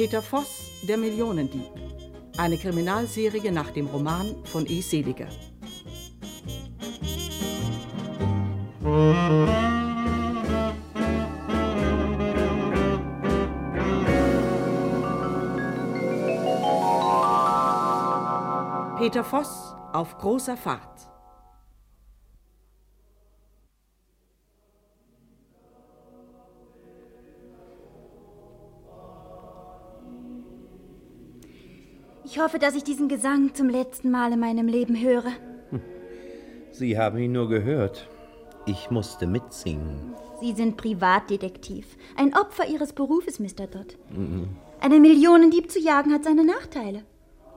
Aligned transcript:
Peter 0.00 0.22
Voss, 0.22 0.70
der 0.80 0.96
Millionendieb. 0.96 1.68
Eine 2.38 2.56
Kriminalserie 2.56 3.52
nach 3.52 3.70
dem 3.70 3.86
Roman 3.86 4.34
von 4.46 4.64
E. 4.64 4.80
Seliger. 4.80 5.28
Peter 18.96 19.22
Voss 19.22 19.74
auf 19.92 20.16
großer 20.16 20.56
Fahrt. 20.56 20.89
Ich 32.32 32.38
hoffe, 32.38 32.60
dass 32.60 32.76
ich 32.76 32.84
diesen 32.84 33.08
Gesang 33.08 33.54
zum 33.54 33.68
letzten 33.68 34.08
Mal 34.12 34.32
in 34.32 34.38
meinem 34.38 34.68
Leben 34.68 34.94
höre. 35.00 35.32
Sie 36.70 36.96
haben 36.96 37.18
ihn 37.18 37.32
nur 37.32 37.48
gehört. 37.48 38.08
Ich 38.66 38.88
musste 38.88 39.26
mitsingen. 39.26 40.14
Sie 40.40 40.52
sind 40.52 40.76
Privatdetektiv. 40.76 41.96
Ein 42.16 42.36
Opfer 42.36 42.68
Ihres 42.68 42.92
Berufes, 42.92 43.40
Mr. 43.40 43.66
Dodd. 43.66 43.98
Einen 44.80 45.02
Millionendieb 45.02 45.72
zu 45.72 45.80
jagen 45.80 46.14
hat 46.14 46.22
seine 46.22 46.44
Nachteile. 46.44 47.02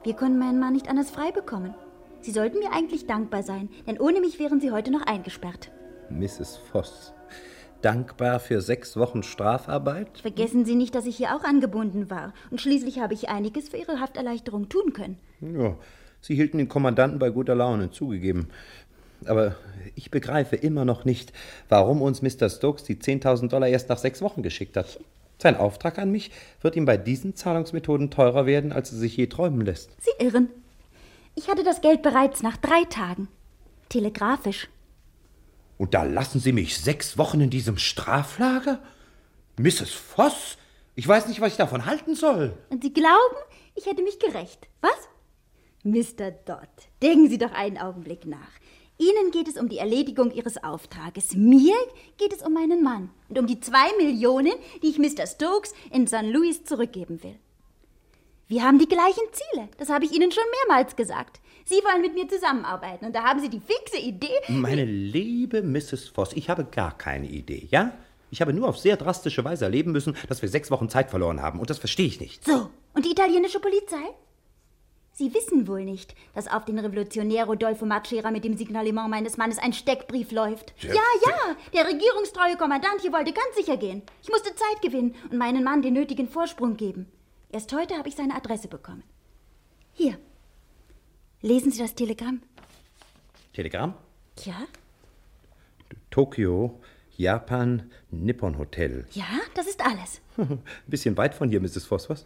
Wir 0.04 0.16
können 0.16 0.40
meinen 0.40 0.60
Mann 0.60 0.74
nicht 0.74 0.90
anders 0.90 1.12
frei 1.12 1.32
bekommen. 1.32 1.76
Sie 2.22 2.32
sollten 2.32 2.58
mir 2.58 2.74
eigentlich 2.74 3.06
dankbar 3.06 3.44
sein, 3.44 3.70
denn 3.86 4.00
ohne 4.00 4.22
mich 4.22 4.40
wären 4.40 4.60
Sie 4.60 4.72
heute 4.72 4.90
noch 4.90 5.06
eingesperrt. 5.06 5.70
Mrs. 6.10 6.58
Voss, 6.72 7.14
dankbar 7.84 8.40
für 8.40 8.62
sechs 8.62 8.98
Wochen 8.98 9.24
Strafarbeit? 9.24 10.20
Vergessen 10.20 10.66
Sie 10.66 10.76
nicht, 10.76 10.96
dass 10.96 11.06
ich 11.06 11.18
hier 11.18 11.36
auch 11.36 11.44
angebunden 11.44 12.10
war. 12.10 12.34
Und 12.52 12.62
schließlich 12.62 13.00
habe 13.00 13.14
ich 13.14 13.30
einiges 13.30 13.70
für 13.70 13.78
Ihre 13.78 14.00
Hafterleichterung 14.00 14.70
tun 14.70 14.94
können. 14.94 15.18
Ja, 15.42 15.76
Sie 16.22 16.36
hielten 16.36 16.58
den 16.58 16.70
Kommandanten 16.70 17.20
bei 17.20 17.30
guter 17.30 17.56
Laune, 17.56 17.92
zugegeben. 17.92 18.50
Aber 19.26 19.56
ich 19.96 20.12
begreife 20.12 20.56
immer 20.56 20.86
noch 20.86 21.06
nicht, 21.06 21.34
warum 21.70 22.02
uns 22.02 22.22
Mr. 22.22 22.50
Stokes 22.50 22.84
die 22.84 22.96
10.000 22.96 23.50
Dollar 23.50 23.68
erst 23.68 23.90
nach 23.90 23.98
sechs 23.98 24.22
Wochen 24.22 24.44
geschickt 24.44 24.78
hat. 24.78 25.00
Sein 25.38 25.58
Auftrag 25.58 26.00
an 26.00 26.12
mich 26.12 26.32
wird 26.62 26.76
ihm 26.76 26.86
bei 26.86 26.96
diesen 26.96 27.36
Zahlungsmethoden 27.36 28.10
teurer 28.10 28.46
werden, 28.46 28.72
als 28.72 28.92
er 28.92 28.98
sich 28.98 29.18
je 29.18 29.28
träumen 29.28 29.62
lässt. 29.62 29.92
Sie 30.00 30.26
irren. 30.26 30.50
Ich 31.36 31.50
hatte 31.50 31.64
das 31.64 31.82
Geld 31.82 32.02
bereits 32.02 32.44
nach 32.44 32.58
drei 32.58 32.84
Tagen. 32.86 33.28
Telegrafisch. 33.90 34.70
Und 35.78 35.94
da 35.94 36.04
lassen 36.04 36.40
Sie 36.40 36.52
mich 36.52 36.78
sechs 36.78 37.18
Wochen 37.18 37.42
in 37.42 37.50
diesem 37.50 37.78
Straflager? 37.78 38.80
Mrs. 39.58 39.92
Voss? 39.92 40.58
Ich 40.96 41.08
weiß 41.08 41.28
nicht, 41.28 41.42
was 41.42 41.54
ich 41.54 41.58
davon 41.58 41.86
halten 41.86 42.16
soll. 42.16 42.58
Und 42.70 42.84
Sie 42.84 42.94
glauben, 42.94 43.36
ich 43.76 43.86
hätte 43.86 44.04
mich 44.04 44.20
gerecht. 44.20 44.68
Was? 44.82 45.10
Mr. 45.84 46.32
Dodd, 46.32 46.70
denken 47.02 47.30
Sie 47.30 47.38
doch 47.38 47.52
einen 47.52 47.78
Augenblick 47.78 48.26
nach. 48.26 48.52
Ihnen 49.00 49.32
geht 49.32 49.48
es 49.48 49.58
um 49.58 49.70
die 49.70 49.80
Erledigung 49.80 50.32
Ihres 50.32 50.64
Auftrages. 50.64 51.34
Mir 51.36 51.76
geht 52.18 52.32
es 52.32 52.44
um 52.44 52.54
meinen 52.54 52.84
Mann 52.84 53.10
und 53.28 53.40
um 53.40 53.48
die 53.48 53.60
zwei 53.60 53.92
Millionen, 53.98 54.54
die 54.82 54.88
ich 54.88 55.00
Mr. 55.00 55.26
Stokes 55.26 55.74
in 55.92 56.08
St. 56.08 56.22
Louis 56.24 56.64
zurückgeben 56.64 57.22
will. 57.24 57.36
Wir 58.48 58.64
haben 58.64 58.78
die 58.78 58.88
gleichen 58.88 59.24
Ziele. 59.32 59.68
Das 59.78 59.90
habe 59.90 60.06
ich 60.06 60.12
Ihnen 60.12 60.32
schon 60.32 60.44
mehrmals 60.68 60.96
gesagt. 60.96 61.42
Sie 61.66 61.76
wollen 61.76 62.02
mit 62.02 62.14
mir 62.14 62.28
zusammenarbeiten 62.28 63.06
und 63.06 63.16
da 63.16 63.24
haben 63.24 63.40
Sie 63.40 63.50
die 63.50 63.62
fixe 63.62 63.98
Idee. 63.98 64.34
Meine 64.50 64.86
liebe 64.86 65.62
Mrs. 65.62 66.10
Voss, 66.10 66.34
ich 66.34 66.50
habe 66.50 66.66
gar 66.66 66.98
keine 66.98 67.28
Idee, 67.28 67.68
ja? 67.72 67.92
Ich 68.32 68.42
habe 68.42 68.52
nur 68.52 68.68
auf 68.68 68.80
sehr 68.80 68.98
drastische 68.98 69.46
Weise 69.46 69.66
erleben 69.66 69.92
müssen, 69.92 70.18
dass 70.28 70.42
wir 70.42 70.50
sechs 70.50 70.72
Wochen 70.72 70.90
Zeit 70.90 71.10
verloren 71.12 71.42
haben. 71.42 71.60
Und 71.60 71.70
das 71.70 71.78
verstehe 71.78 72.08
ich 72.08 72.20
nicht. 72.20 72.44
So, 72.44 72.70
und 72.94 73.06
die 73.06 73.12
italienische 73.12 73.60
Polizei? 73.60 74.04
Sie 75.16 75.32
wissen 75.32 75.68
wohl 75.68 75.84
nicht, 75.84 76.16
dass 76.34 76.48
auf 76.48 76.66
den 76.66 76.80
Revolutionär 76.80 77.46
Rodolfo 77.46 77.86
Macera 77.86 78.32
mit 78.32 78.44
dem 78.44 78.58
Signalement 78.58 79.12
meines 79.12 79.38
Mannes 79.38 79.60
ein 79.60 79.72
Steckbrief 79.72 80.32
läuft. 80.32 80.74
Ja, 80.82 80.94
ja, 80.94 81.56
der 81.72 81.86
regierungstreue 81.86 82.58
Kommandant 82.58 83.02
hier 83.02 83.14
wollte 83.14 83.32
ganz 83.32 83.56
sicher 83.56 83.78
gehen. 83.78 84.02
Ich 84.24 84.30
musste 84.30 84.56
Zeit 84.56 84.82
gewinnen 84.82 85.14
und 85.30 85.38
meinen 85.38 85.64
Mann 85.64 85.84
den 85.84 85.94
nötigen 85.94 86.28
Vorsprung 86.28 86.76
geben. 86.76 87.12
Erst 87.52 87.72
heute 87.72 87.96
habe 87.96 88.10
ich 88.10 88.16
seine 88.16 88.36
Adresse 88.36 88.68
bekommen. 88.68 89.04
Hier. 89.92 90.18
Lesen 91.44 91.72
Sie 91.72 91.80
das 91.80 91.94
Telegramm. 91.94 92.42
Telegramm? 93.52 93.96
Ja? 94.46 94.56
Tokio, 96.10 96.80
Japan, 97.18 97.92
Nippon 98.12 98.58
Hotel. 98.58 99.06
Ja, 99.12 99.26
das 99.54 99.68
ist 99.68 99.82
alles. 99.86 100.22
Ein 100.38 100.64
bisschen 100.88 101.18
weit 101.18 101.36
von 101.36 101.50
hier, 101.50 101.60
Mrs. 101.60 101.92
Was? 101.92 102.26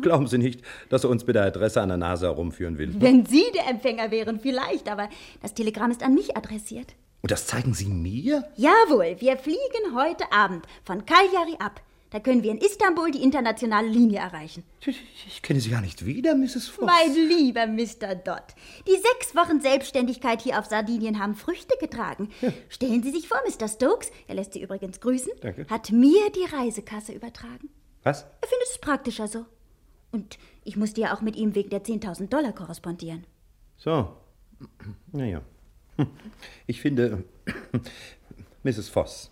Glauben 0.00 0.28
Sie 0.28 0.38
nicht, 0.38 0.62
dass 0.88 1.02
er 1.02 1.10
uns 1.10 1.26
mit 1.26 1.34
der 1.34 1.46
Adresse 1.46 1.82
an 1.82 1.88
der 1.88 1.98
Nase 1.98 2.26
herumführen 2.26 2.78
will? 2.78 2.94
Wenn 3.00 3.26
Sie 3.26 3.44
der 3.52 3.66
Empfänger 3.68 4.12
wären, 4.12 4.38
vielleicht, 4.38 4.88
aber 4.88 5.08
das 5.42 5.54
Telegramm 5.54 5.90
ist 5.90 6.04
an 6.04 6.14
mich 6.14 6.36
adressiert. 6.36 6.94
Und 7.22 7.32
das 7.32 7.48
zeigen 7.48 7.74
Sie 7.74 7.88
mir? 7.88 8.44
Jawohl, 8.54 9.16
wir 9.18 9.36
fliegen 9.36 9.96
heute 9.96 10.30
Abend 10.30 10.64
von 10.84 11.04
Cagliari 11.04 11.56
ab. 11.58 11.80
Da 12.10 12.20
können 12.20 12.42
wir 12.44 12.52
in 12.52 12.58
Istanbul 12.58 13.10
die 13.10 13.22
internationale 13.22 13.88
Linie 13.88 14.20
erreichen. 14.20 14.62
Ich, 15.26 15.42
kenne 15.42 15.58
Sie 15.60 15.70
gar 15.70 15.80
nicht 15.80 16.06
wieder, 16.06 16.36
Mrs. 16.36 16.68
Voss. 16.68 16.84
Mein 16.86 17.12
lieber 17.12 17.66
Mr. 17.66 18.14
Dodd, 18.14 18.54
die 18.86 18.92
sechs 18.92 19.34
Wochen 19.34 19.60
Selbstständigkeit 19.60 20.40
hier 20.40 20.58
auf 20.60 20.66
Sardinien 20.66 21.18
haben 21.18 21.34
Früchte 21.34 21.76
getragen. 21.80 22.30
Stellen 22.68 23.02
Sie 23.02 23.10
sich 23.10 23.26
vor, 23.26 23.38
Mr. 23.48 23.66
Stokes, 23.68 24.12
er 24.28 24.36
lässt 24.36 24.52
Sie 24.52 24.62
übrigens 24.62 25.00
grüßen, 25.00 25.32
Danke. 25.40 25.66
hat 25.68 25.90
mir 25.90 26.30
die 26.30 26.54
Reisekasse 26.54 27.12
übertragen. 27.12 27.68
Was? 28.04 28.22
Er 28.40 28.48
findet 28.48 28.68
es 28.70 28.78
praktischer 28.78 29.26
so. 29.26 29.46
Und 30.12 30.38
ich 30.62 30.76
musste 30.76 31.00
ja 31.00 31.16
auch 31.16 31.20
mit 31.20 31.34
ihm 31.34 31.54
wegen 31.56 31.70
der 31.70 31.82
10.000 31.82 32.28
Dollar 32.28 32.52
korrespondieren. 32.52 33.24
So. 33.76 34.16
Naja. 35.12 35.42
Ich 36.66 36.80
finde, 36.80 37.24
Mrs. 38.62 38.88
Voss, 38.88 39.30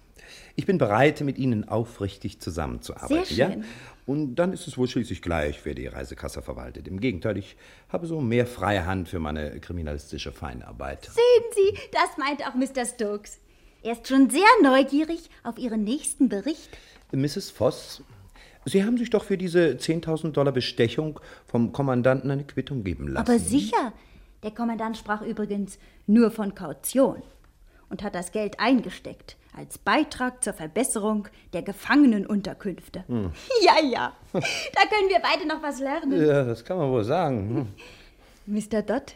ich 0.56 0.66
bin 0.66 0.78
bereit, 0.78 1.20
mit 1.22 1.38
Ihnen 1.38 1.68
aufrichtig 1.68 2.40
zusammenzuarbeiten. 2.40 3.24
Sehr 3.24 3.46
schön. 3.50 3.60
Ja? 3.60 3.66
Und 4.04 4.34
dann 4.34 4.52
ist 4.52 4.66
es 4.66 4.76
wohl 4.76 4.88
schließlich 4.88 5.22
gleich, 5.22 5.64
wer 5.64 5.74
die 5.74 5.86
Reisekasse 5.86 6.42
verwaltet. 6.42 6.88
Im 6.88 7.00
Gegenteil, 7.00 7.36
ich 7.38 7.56
habe 7.88 8.06
so 8.06 8.20
mehr 8.20 8.46
freie 8.46 8.84
Hand 8.84 9.08
für 9.08 9.20
meine 9.20 9.60
kriminalistische 9.60 10.32
Feinarbeit. 10.32 11.04
Sehen 11.04 11.44
Sie, 11.54 11.78
das 11.92 12.18
meint 12.18 12.46
auch 12.46 12.54
Mr. 12.54 12.84
Stokes. 12.84 13.38
Er 13.82 13.92
ist 13.92 14.08
schon 14.08 14.28
sehr 14.28 14.42
neugierig 14.62 15.30
auf 15.44 15.58
Ihren 15.58 15.84
nächsten 15.84 16.28
Bericht. 16.28 16.70
Mrs. 17.12 17.50
Voss, 17.50 18.02
Sie 18.64 18.84
haben 18.84 18.96
sich 18.96 19.10
doch 19.10 19.24
für 19.24 19.36
diese 19.36 19.70
10.000 19.70 20.32
Dollar 20.32 20.52
Bestechung 20.52 21.20
vom 21.46 21.72
Kommandanten 21.72 22.30
eine 22.30 22.44
Quittung 22.44 22.84
geben 22.84 23.08
lassen. 23.08 23.28
Aber 23.28 23.38
sicher. 23.38 23.92
Der 24.42 24.50
Kommandant 24.50 24.96
sprach 24.96 25.22
übrigens 25.22 25.78
nur 26.06 26.32
von 26.32 26.54
Kaution 26.54 27.22
und 27.90 28.02
hat 28.02 28.14
das 28.14 28.32
Geld 28.32 28.58
eingesteckt 28.58 29.36
als 29.52 29.78
Beitrag 29.78 30.42
zur 30.42 30.52
Verbesserung 30.54 31.28
der 31.52 31.62
Gefangenenunterkünfte. 31.62 33.04
Ja, 33.64 33.80
ja. 33.80 34.12
Da 34.32 34.40
können 34.40 35.08
wir 35.08 35.20
beide 35.20 35.46
noch 35.46 35.62
was 35.62 35.78
lernen. 35.78 36.26
Ja, 36.26 36.44
das 36.44 36.64
kann 36.64 36.78
man 36.78 36.90
wohl 36.90 37.04
sagen. 37.04 37.68
Hm. 38.46 38.54
Mr. 38.70 38.82
Dodd, 38.82 39.14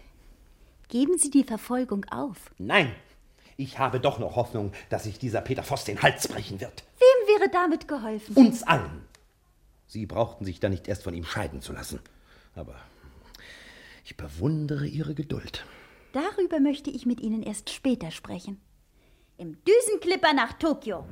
geben 0.88 1.19
Sie 1.19 1.31
die 1.31 1.43
Verfolgung 1.44 2.05
auf. 2.11 2.37
Nein, 2.59 2.93
ich 3.56 3.79
habe 3.79 3.99
doch 4.00 4.19
noch 4.19 4.37
Hoffnung, 4.37 4.73
dass 4.91 5.05
sich 5.05 5.19
dieser 5.19 5.41
Peter 5.41 5.62
Voss 5.62 5.85
den 5.85 6.00
Hals 6.03 6.29
brechen 6.29 6.61
wird. 6.61 6.85
Wem 6.99 7.35
wäre 7.41 7.50
damit 7.50 7.88
geholfen? 7.88 8.37
Uns 8.37 8.62
allen. 8.62 9.03
Sie 9.87 10.06
brauchten 10.06 10.44
sich 10.44 10.61
da 10.61 10.69
nicht 10.69 10.88
erst 10.88 11.03
von 11.05 11.15
ihm 11.15 11.25
scheiden 11.25 11.61
zu 11.61 11.73
lassen. 11.73 12.00
Aber 12.55 12.77
ich 14.05 14.17
bewundere 14.17 14.87
Ihre 14.87 15.15
Geduld. 15.15 15.65
Darüber 16.12 16.61
möchte 16.61 16.91
ich 16.91 17.06
mit 17.06 17.21
Ihnen 17.21 17.43
erst 17.43 17.71
später 17.71 18.11
sprechen. 18.11 18.61
Im 19.38 19.59
Düsenklipper 19.65 20.33
nach 20.33 20.55
Tokio. 20.55 21.05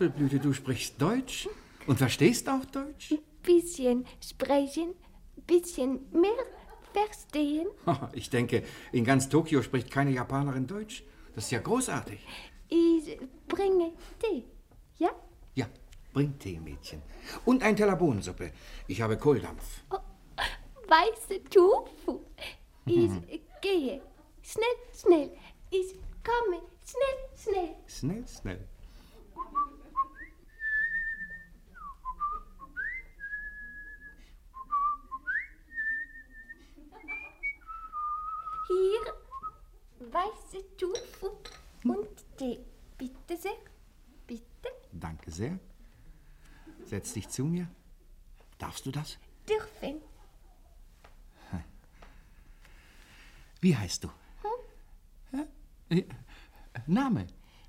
Apfelblüte, 0.00 0.38
du 0.38 0.54
sprichst 0.54 0.98
Deutsch 0.98 1.46
und 1.86 1.98
verstehst 1.98 2.48
auch 2.48 2.64
Deutsch? 2.64 3.14
Bisschen 3.42 4.06
sprechen, 4.26 4.94
bisschen 5.46 6.10
mehr 6.10 6.46
verstehen. 6.94 7.66
Ich 8.14 8.30
denke, 8.30 8.62
in 8.92 9.04
ganz 9.04 9.28
Tokio 9.28 9.60
spricht 9.60 9.90
keine 9.90 10.12
Japanerin 10.12 10.66
Deutsch. 10.66 11.04
Das 11.34 11.44
ist 11.44 11.50
ja 11.50 11.58
großartig. 11.58 12.18
Ich 12.68 13.18
bringe 13.46 13.92
Tee, 14.18 14.44
ja? 14.96 15.10
Ja, 15.54 15.66
bring 16.14 16.38
Tee, 16.38 16.58
Mädchen. 16.58 17.02
Und 17.44 17.62
ein 17.62 17.76
Teller 17.76 17.96
Bohnensuppe. 17.96 18.52
Ich 18.88 19.02
habe 19.02 19.18
Kohldampf. 19.18 19.82
Weiße 20.88 21.44
Tofu. 21.50 22.22
Ich 22.86 23.10
gehe. 23.60 24.00
Schnell, 24.40 24.76
schnell. 24.98 25.30
Ich 25.70 25.92
komme. 26.24 26.62
Schnell, 26.86 27.18
schnell. 27.36 27.76
Schnell, 27.86 28.24
schnell. 28.26 28.66
Hier 38.70 39.02
weiße 40.12 40.76
Tofu 40.76 41.30
und 41.84 42.08
Tee. 42.36 42.60
Bitte 42.96 43.36
sehr. 43.36 43.58
Bitte. 44.28 44.68
Danke 44.92 45.30
sehr. 45.32 45.58
Setz 46.84 47.12
dich 47.14 47.28
zu 47.28 47.44
mir. 47.44 47.66
Darfst 48.58 48.86
du 48.86 48.92
das? 48.92 49.18
Dürfen. 49.48 50.00
Wie 53.60 53.76
heißt 53.76 54.04
du? 54.04 54.10
Hä? 55.32 55.46
Äh, 55.88 56.04
Name? 56.86 57.26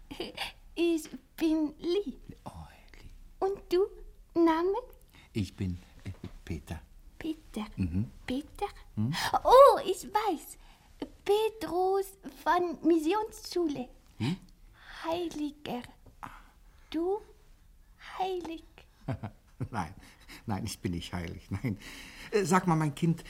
Ich 0.73 1.09
bin 1.35 1.73
Lee. 1.79 2.13
Oh, 2.45 2.65
Lee. 2.93 3.09
Und 3.39 3.59
du? 3.71 3.87
Name? 4.33 4.77
Ich 5.33 5.53
bin 5.55 5.77
äh, 6.05 6.11
Peter. 6.45 6.81
Peter. 7.19 7.65
Mhm. 7.75 8.09
Peter? 8.25 8.67
Oh, 9.43 9.79
ich 9.85 10.05
weiß. 10.05 10.57
Petrus 11.23 12.05
von 12.43 12.77
Missionsschule. 12.87 13.87
Hm? 14.17 14.37
Heiliger. 15.03 15.81
Du 16.89 17.19
heilig. 18.19 18.63
nein, 19.71 19.93
nein, 20.45 20.65
ich 20.65 20.79
bin 20.79 20.91
nicht 20.91 21.13
heilig. 21.13 21.49
Nein. 21.49 21.77
Äh, 22.31 22.43
Sag 22.43 22.67
mal, 22.67 22.75
mein 22.75 22.95
Kind, 22.95 23.23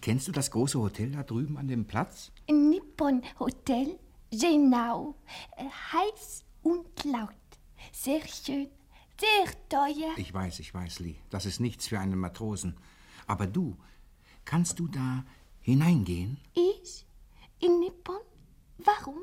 kennst 0.00 0.28
du 0.28 0.32
das 0.32 0.50
große 0.50 0.78
Hotel 0.78 1.10
da 1.10 1.22
drüben 1.22 1.56
an 1.58 1.68
dem 1.68 1.86
Platz? 1.86 2.32
Nippon 2.48 3.22
Hotel. 3.38 3.98
Genau. 4.30 5.14
Äh, 5.56 5.64
Heiß 5.92 6.44
und 6.62 7.04
laut. 7.04 7.30
Sehr 7.92 8.26
schön. 8.26 8.68
Sehr 9.18 9.68
teuer. 9.68 10.12
Ich 10.16 10.32
weiß, 10.34 10.58
ich 10.58 10.74
weiß, 10.74 10.98
Lee. 11.00 11.16
Das 11.30 11.46
ist 11.46 11.60
nichts 11.60 11.88
für 11.88 12.00
einen 12.00 12.18
Matrosen. 12.18 12.76
Aber 13.26 13.46
du, 13.46 13.76
kannst 14.44 14.78
du 14.80 14.88
da 14.88 15.24
hineingehen? 15.60 16.38
Ich? 16.54 17.06
In 17.60 17.80
Nippon? 17.80 18.16
Warum? 18.78 19.22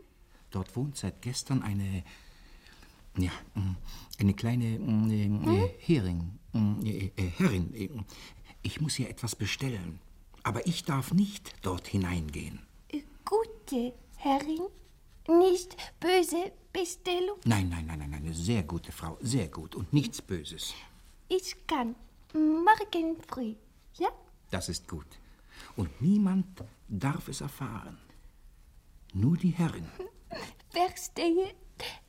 Dort 0.49 0.75
wohnt 0.75 0.97
seit 0.97 1.21
gestern 1.21 1.61
eine, 1.63 2.03
ja, 3.17 3.31
mm, 3.55 3.75
eine 4.19 4.33
kleine 4.33 4.79
mm, 4.79 5.09
äh, 5.09 5.65
äh, 5.65 5.69
Hering, 5.79 6.39
mm, 6.53 6.85
äh, 6.85 7.11
äh, 7.15 7.29
Herrin. 7.37 8.05
Ich 8.61 8.81
muss 8.81 8.99
ihr 8.99 9.09
etwas 9.09 9.35
bestellen. 9.35 9.99
Aber 10.43 10.65
ich 10.65 10.83
darf 10.83 11.13
nicht 11.13 11.53
dort 11.61 11.87
hineingehen. 11.87 12.59
Äh, 12.89 13.01
Gute 13.25 13.93
Herrin. 14.17 14.67
Nicht 15.27 15.77
böse 15.99 16.51
Bestellung. 16.73 17.37
Nein, 17.45 17.69
nein, 17.69 17.85
nein, 17.85 17.99
nein, 17.99 18.13
eine 18.13 18.33
sehr 18.33 18.63
gute 18.63 18.91
Frau, 18.91 19.17
sehr 19.21 19.47
gut 19.47 19.75
und 19.75 19.93
nichts 19.93 20.21
Böses. 20.21 20.73
Ich 21.27 21.55
kann. 21.67 21.95
Morgen 22.33 23.17
früh. 23.27 23.55
Ja? 23.97 24.09
Das 24.49 24.67
ist 24.69 24.87
gut. 24.87 25.05
Und 25.75 26.01
niemand 26.01 26.45
darf 26.87 27.27
es 27.27 27.41
erfahren. 27.41 27.97
Nur 29.13 29.37
die 29.37 29.51
Herrin. 29.51 29.87
Verstehe. 30.69 31.55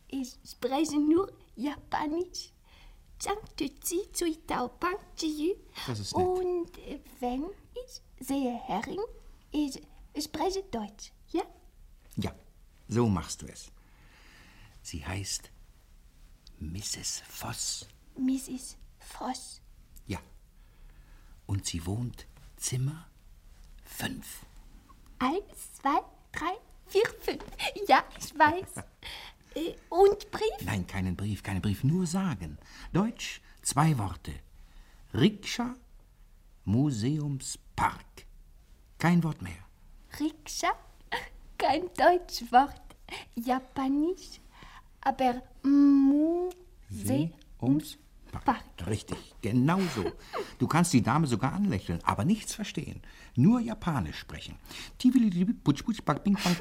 Ich 0.08 0.36
spreche 0.44 0.98
nur 0.98 1.32
Japanisch. 1.56 2.52
Das 5.86 5.98
ist 5.98 6.16
nett. 6.16 6.26
Und 6.26 6.70
wenn 7.20 7.44
ich 7.74 8.26
sehe 8.26 8.54
Herrin, 8.66 8.98
ich 9.50 9.80
spreche 10.18 10.62
Deutsch. 10.64 11.12
Ja? 11.28 11.42
Ja, 12.16 12.34
so 12.88 13.08
machst 13.08 13.42
du 13.42 13.46
es. 13.46 13.70
Sie 14.82 15.04
heißt 15.04 15.50
Mrs. 16.58 17.22
Voss. 17.28 17.86
Mrs. 18.16 18.76
Voss. 18.98 19.60
Ja. 20.06 20.20
Und 21.46 21.66
sie 21.66 21.84
wohnt 21.86 22.26
Zimmer 22.56 23.08
fünf. 23.84 24.44
Eins, 25.18 25.72
zwei, 25.74 26.00
drei, 26.32 26.58
vier, 26.92 27.02
fünf. 27.20 27.44
Ja, 27.88 28.04
ich 28.18 28.38
weiß. 28.38 28.84
Äh, 29.54 29.74
Und 29.88 30.30
Brief? 30.30 30.64
Nein, 30.64 30.86
keinen 30.86 31.16
Brief, 31.16 31.42
keinen 31.42 31.62
Brief, 31.62 31.84
nur 31.84 32.06
sagen. 32.06 32.58
Deutsch, 32.92 33.40
zwei 33.62 33.96
Worte. 33.98 34.32
Rikscha, 35.14 35.74
Museumspark. 36.64 38.26
Kein 38.98 39.22
Wort 39.24 39.42
mehr. 39.42 39.52
Rikscha? 40.20 40.72
Kein 41.58 41.82
Deutschwort. 41.94 42.80
Japanisch. 43.34 44.40
Aber 45.00 45.42
Museumspark. 45.62 48.01
Richtig, 48.86 49.18
genau 49.42 49.78
so. 49.94 50.04
Du 50.58 50.66
kannst 50.66 50.92
die 50.92 51.02
Dame 51.02 51.26
sogar 51.26 51.52
anlächeln, 51.52 52.00
aber 52.04 52.24
nichts 52.24 52.54
verstehen. 52.54 53.02
Nur 53.36 53.60
Japanisch 53.60 54.18
sprechen. 54.18 54.56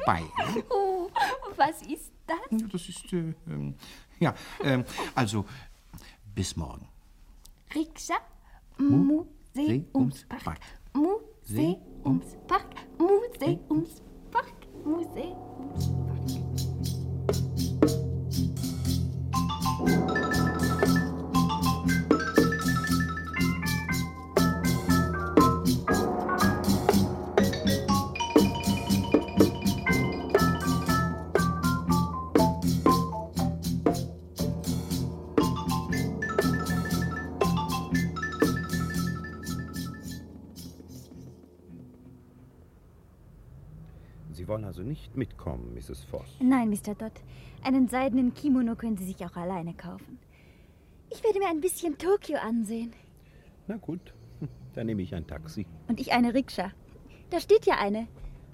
Bei. 0.06 0.22
Oh, 0.70 1.10
was 1.58 1.82
ist 1.82 2.12
das? 2.25 2.38
Das 2.72 2.88
ist, 2.88 3.12
äh, 3.12 3.34
ähm, 3.48 3.75
ja, 4.20 4.34
ähm, 4.63 4.86
also, 5.16 5.46
bis 6.34 6.56
morgen. 6.56 6.88
Rikscha? 7.75 8.16
Museumspark. 8.78 10.60
Museumspark. 10.94 12.75
Museumspark. 12.98 14.56
Museumspark. 14.86 16.50
Also 44.82 44.90
nicht 44.90 45.16
mitkommen, 45.16 45.76
Mrs. 45.76 46.04
Voss. 46.06 46.38
Nein, 46.40 46.70
Mr. 46.70 46.96
Dodd. 46.96 47.12
Einen 47.64 47.88
seidenen 47.88 48.34
Kimono 48.34 48.76
können 48.76 48.98
Sie 48.98 49.06
sich 49.06 49.24
auch 49.24 49.36
alleine 49.36 49.76
kaufen. 49.76 50.18
Ich 51.12 51.24
werde 51.24 51.38
mir 51.40 51.50
ein 51.50 51.62
bisschen 51.62 51.98
Tokio 52.00 52.40
ansehen. 52.40 52.94
Na 53.68 53.78
gut, 53.78 54.14
dann 54.74 54.88
nehme 54.88 55.04
ich 55.04 55.14
ein 55.14 55.28
Taxi. 55.28 55.68
Und 55.88 56.00
ich 56.00 56.14
eine 56.14 56.34
Rikscha. 56.34 56.72
Da 57.30 57.40
steht 57.40 57.68
ja 57.68 57.78
eine. 57.80 58.08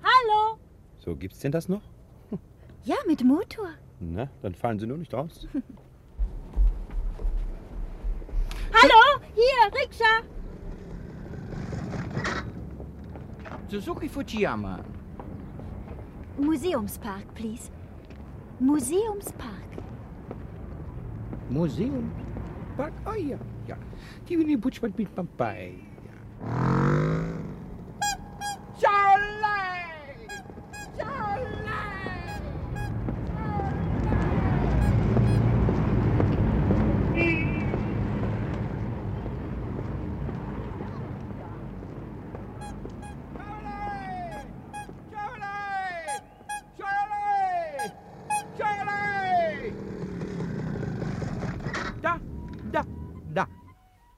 Hallo! 0.03 0.57
So, 0.97 1.15
gibt's 1.15 1.39
denn 1.39 1.53
das 1.53 1.69
noch? 1.69 1.83
Ja, 2.83 2.95
mit 3.07 3.23
Motor. 3.23 3.69
Na, 3.99 4.29
dann 4.41 4.53
fallen 4.53 4.79
Sie 4.79 4.87
nur 4.87 4.97
nicht 4.97 5.13
raus. 5.13 5.47
Hallo! 8.73 9.21
Hier, 9.33 9.71
Rikscha! 9.81 10.23
Suzuki 13.69 14.09
Fujiyama. 14.09 14.83
Museumspark, 16.37 17.25
please. 17.33 17.71
Museumspark. 18.59 19.67
Museum. 21.49 22.11
Park. 22.75 22.93
Oh 23.05 23.13
ja, 23.13 23.37
ja. 23.67 23.77
Die 24.27 24.37
will 24.37 24.45
die 24.45 24.57
Butchmann 24.57 24.93
mit 24.95 25.13
Pampai. 25.15 25.73
Ja. 26.41 27.36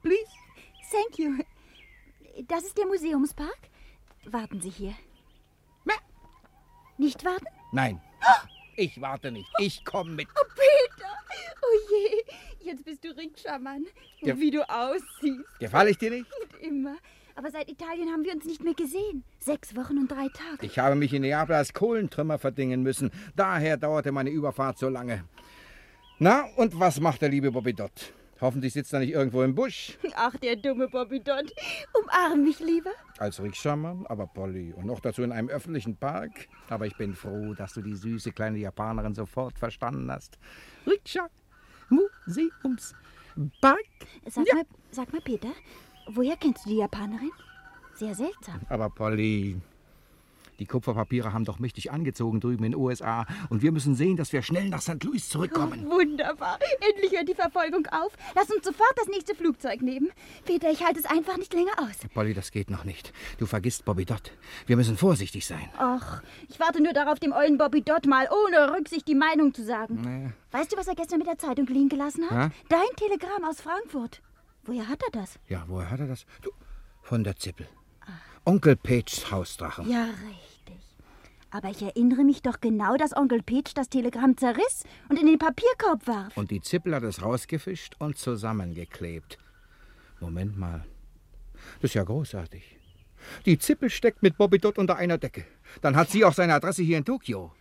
Thank 0.02 1.18
you. 1.18 1.44
Das 2.48 2.64
ist 2.64 2.78
der 2.78 2.86
Museumspark. 2.86 3.60
Warten 4.26 4.62
Sie 4.62 4.70
hier. 4.70 4.96
Mä. 5.86 5.94
Nicht 6.98 7.24
warten? 7.26 7.46
Nein, 7.72 8.02
ich 8.76 9.00
warte 9.02 9.32
nicht. 9.32 9.50
Ich 9.60 9.84
komme 9.84 10.12
mit. 10.12 10.28
Peter! 10.28 11.12
Oh 11.62 11.78
je, 11.92 12.70
jetzt 12.72 12.86
bist 12.86 13.04
du 13.04 13.10
Rikscha-Mann. 13.10 13.86
Ja. 14.22 14.38
Wie 14.38 14.52
du 14.52 14.68
aussiehst. 14.70 15.60
Gefalle 15.60 15.92
ich 15.92 15.98
dir 15.98 16.12
nicht? 16.12 16.26
Nicht 16.40 16.64
immer. 16.64 16.96
Aber 17.36 17.52
seit 17.52 17.70
Italien 17.70 18.10
haben 18.10 18.24
wir 18.24 18.34
uns 18.34 18.46
nicht 18.46 18.64
mehr 18.64 18.74
gesehen. 18.74 19.24
Sechs 19.40 19.76
Wochen 19.76 19.98
und 19.98 20.12
drei 20.12 20.28
Tage. 20.30 20.66
Ich 20.66 20.80
habe 20.80 20.96
mich 20.96 21.14
in 21.14 21.22
Neapel 21.22 21.56
als 21.56 21.74
Kohlentrümmer 21.74 22.38
verdingen 22.38 22.84
müssen. 22.84 23.12
Daher 23.36 23.78
dauerte 23.78 24.12
meine 24.12 24.30
Überfahrt 24.30 24.78
so 24.78 24.90
lange. 24.90 25.24
Na, 26.18 26.46
und 26.58 26.78
was 26.80 27.00
macht 27.00 27.22
der 27.22 27.30
liebe 27.30 27.52
Bobby 27.52 27.74
Dott? 27.74 28.14
Hoffentlich 28.42 28.74
sitzt 28.74 28.94
er 28.94 29.00
nicht 29.00 29.12
irgendwo 29.12 29.44
im 29.44 29.54
Busch. 29.54 29.98
Ach, 30.16 30.36
der 30.38 30.56
dumme 30.56 30.88
Bobby 30.88 31.20
Dott. 31.22 31.54
Umarm 31.94 32.44
mich 32.44 32.60
lieber. 32.60 32.92
Als 33.18 33.42
Rikscha-Mann, 33.42 34.06
aber 34.08 34.28
Polly. 34.28 34.74
Und 34.74 34.86
noch 34.86 35.02
dazu 35.02 35.24
in 35.24 35.32
einem 35.34 35.50
öffentlichen 35.50 35.98
Park. 35.98 36.48
Aber 36.70 36.86
ich 36.88 36.96
bin 36.96 37.14
froh, 37.16 37.54
dass 37.54 37.74
du 37.74 37.82
die 37.82 37.96
süße 37.96 38.32
kleine 38.32 38.58
Japanerin 38.60 39.14
sofort 39.14 39.60
verstanden 39.60 40.10
hast. 40.12 40.38
Rikscha, 40.88 41.28
Museumspark. 41.90 43.00
Sag, 44.28 44.48
Ja. 44.48 44.56
mal, 44.56 44.64
sag 44.92 45.12
mal, 45.12 45.22
Peter, 45.22 45.50
woher 46.08 46.38
kennst 46.38 46.66
du 46.66 46.70
die 46.70 46.78
Japanerin? 46.78 47.32
Sehr 47.96 48.16
seltsam. 48.16 48.62
Aber 48.70 48.90
Polly, 48.90 49.58
die 50.60 50.66
Kupferpapiere 50.66 51.34
haben 51.34 51.46
doch 51.46 51.60
mächtig 51.60 51.92
angezogen 51.92 52.40
drüben 52.40 52.66
in 52.66 52.74
den 52.74 52.82
USA. 52.82 53.26
Und 53.50 53.62
wir 53.62 53.72
müssen 53.72 53.96
sehen, 53.96 54.18
dass 54.18 54.34
wir 54.34 54.42
schnell 54.42 54.70
nach 54.70 54.82
St. 54.82 55.04
Louis 55.04 55.30
zurückkommen. 55.30 55.90
Wunderbar. 55.90 56.60
Endlich 56.90 57.14
hört 57.14 57.30
die 57.30 57.34
Verfolgung 57.34 57.88
auf. 57.88 58.12
Lass 58.36 58.50
uns 58.52 58.66
sofort 58.66 58.94
das 58.98 59.08
nächste 59.08 59.36
Flugzeug 59.36 59.82
nehmen. 59.82 60.10
Peter, 60.46 60.70
ich 60.70 60.84
halte 60.84 61.00
es 61.00 61.06
einfach 61.06 61.38
nicht 61.38 61.54
länger 61.54 61.72
aus. 61.78 61.96
Polly, 62.14 62.34
das 62.34 62.52
geht 62.52 62.70
noch 62.70 62.84
nicht. 62.84 63.14
Du 63.38 63.46
vergisst 63.46 63.86
Bobby 63.86 64.06
Dott. 64.06 64.32
Wir 64.68 64.76
müssen 64.76 64.98
vorsichtig 64.98 65.46
sein. 65.46 65.70
Ach, 65.78 66.22
ich 66.50 66.60
warte 66.60 66.84
nur 66.84 66.94
darauf, 66.94 67.20
dem 67.20 67.32
ollen 67.32 67.58
Bobby 67.58 67.82
Dott 67.82 68.06
mal 68.06 68.28
ohne 68.46 68.76
Rücksicht 68.76 69.08
die 69.08 69.16
Meinung 69.16 69.54
zu 69.54 69.64
sagen. 69.64 70.02
Naja. 70.02 70.34
Weißt 70.52 70.72
du, 70.74 70.78
was 70.78 70.88
er 70.88 70.96
gestern 70.96 71.20
mit 71.20 71.28
der 71.28 71.38
Zeitung 71.38 71.68
liegen 71.68 71.90
gelassen 71.90 72.30
hat? 72.30 72.52
Hä? 72.52 72.56
Dein 72.70 72.96
Telegramm 72.96 73.46
aus 73.46 73.62
Frankfurt. 73.62 74.22
Woher 74.66 74.88
hat 74.88 75.02
er 75.04 75.22
das? 75.22 75.40
Ja, 75.48 75.64
woher 75.68 75.90
hat 75.90 76.00
er 76.00 76.08
das? 76.08 76.26
Du, 76.42 76.52
von 77.02 77.24
der 77.24 77.36
Zippel. 77.36 77.68
Onkel 78.46 78.76
Pages 78.76 79.32
Hausdrache. 79.32 79.84
Ja, 79.84 80.06
richtig. 80.06 80.49
Aber 81.52 81.70
ich 81.70 81.82
erinnere 81.82 82.24
mich 82.24 82.42
doch 82.42 82.62
genau, 82.62 82.96
dass 82.96 83.16
Onkel 83.16 83.42
Peach 83.42 83.74
das 83.74 83.90
Telegramm 83.90 84.38
zerriss 84.38 84.84
und 85.10 85.20
in 85.20 85.26
den 85.26 85.40
Papierkorb 85.40 86.06
warf. 86.08 86.38
Und 86.38 86.52
die 86.52 86.62
Zippel 86.62 86.94
hat 86.94 87.04
es 87.04 87.22
rausgefischt 87.22 87.96
und 88.00 88.18
zusammengeklebt. 88.18 89.38
Moment 90.20 90.58
mal. 90.58 90.86
Das 91.82 91.92
ist 91.92 91.96
ja 91.96 92.04
großartig. 92.04 92.78
Die 93.46 93.58
Zippel 93.58 93.90
steckt 93.90 94.22
mit 94.22 94.38
Bobby 94.38 94.60
Dott 94.60 94.78
unter 94.78 94.96
einer 94.96 95.18
Decke. 95.18 95.46
Dann 95.82 95.96
hat 95.96 96.10
sie 96.10 96.24
auch 96.24 96.34
seine 96.34 96.54
Adresse 96.54 96.84
hier 96.84 96.98
in 96.98 97.06
Tokio. 97.06 97.52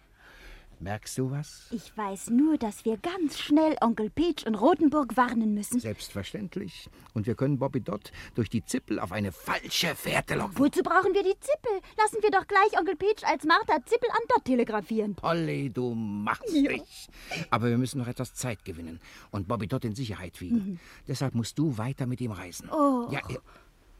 Merkst 0.80 1.18
du 1.18 1.30
was? 1.32 1.66
Ich 1.72 1.96
weiß 1.96 2.30
nur, 2.30 2.56
dass 2.56 2.84
wir 2.84 2.98
ganz 2.98 3.38
schnell 3.40 3.76
Onkel 3.80 4.10
Peach 4.10 4.46
und 4.46 4.54
Rotenburg 4.54 5.16
warnen 5.16 5.52
müssen. 5.52 5.80
Selbstverständlich. 5.80 6.88
Und 7.14 7.26
wir 7.26 7.34
können 7.34 7.58
Bobby 7.58 7.80
Dott 7.80 8.12
durch 8.36 8.48
die 8.48 8.64
Zippel 8.64 9.00
auf 9.00 9.10
eine 9.10 9.32
falsche 9.32 9.96
Fährte 9.96 10.36
locken. 10.36 10.56
Wozu 10.56 10.82
brauchen 10.84 11.14
wir 11.14 11.24
die 11.24 11.34
Zippel? 11.40 11.80
Lassen 11.96 12.22
wir 12.22 12.30
doch 12.30 12.46
gleich 12.46 12.78
Onkel 12.78 12.94
Peach 12.94 13.24
als 13.26 13.44
Martha 13.44 13.84
Zippel 13.86 14.08
an 14.10 14.22
Dott 14.28 14.44
telegrafieren. 14.44 15.16
Polly, 15.16 15.68
du 15.70 15.94
machst 15.94 16.52
Ja. 16.54 16.70
dich. 16.70 17.08
Aber 17.50 17.68
wir 17.70 17.78
müssen 17.78 17.98
noch 17.98 18.06
etwas 18.08 18.34
Zeit 18.34 18.64
gewinnen 18.64 19.00
und 19.32 19.48
Bobby 19.48 19.66
Dott 19.66 19.84
in 19.84 19.96
Sicherheit 19.96 20.40
wiegen. 20.40 20.78
Deshalb 21.08 21.34
musst 21.34 21.58
du 21.58 21.76
weiter 21.76 22.06
mit 22.06 22.20
ihm 22.20 22.30
reisen. 22.30 22.68
Oh. 22.70 23.08
Ja, 23.10 23.20
er, 23.28 23.40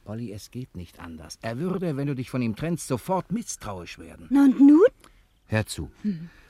Polly, 0.04 0.32
es 0.32 0.50
geht 0.50 0.74
nicht 0.74 1.00
anders. 1.00 1.38
Er 1.42 1.58
würde, 1.58 1.96
wenn 1.96 2.06
du 2.06 2.14
dich 2.14 2.30
von 2.30 2.40
ihm 2.40 2.56
trennst, 2.56 2.86
sofort 2.86 3.30
misstrauisch 3.32 3.98
werden. 3.98 4.26
Na 4.30 4.44
und 4.44 4.58
nun? 4.58 4.80
Hör 5.48 5.66
zu. 5.66 5.90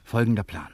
Folgender 0.04 0.42
Plan. 0.42 0.68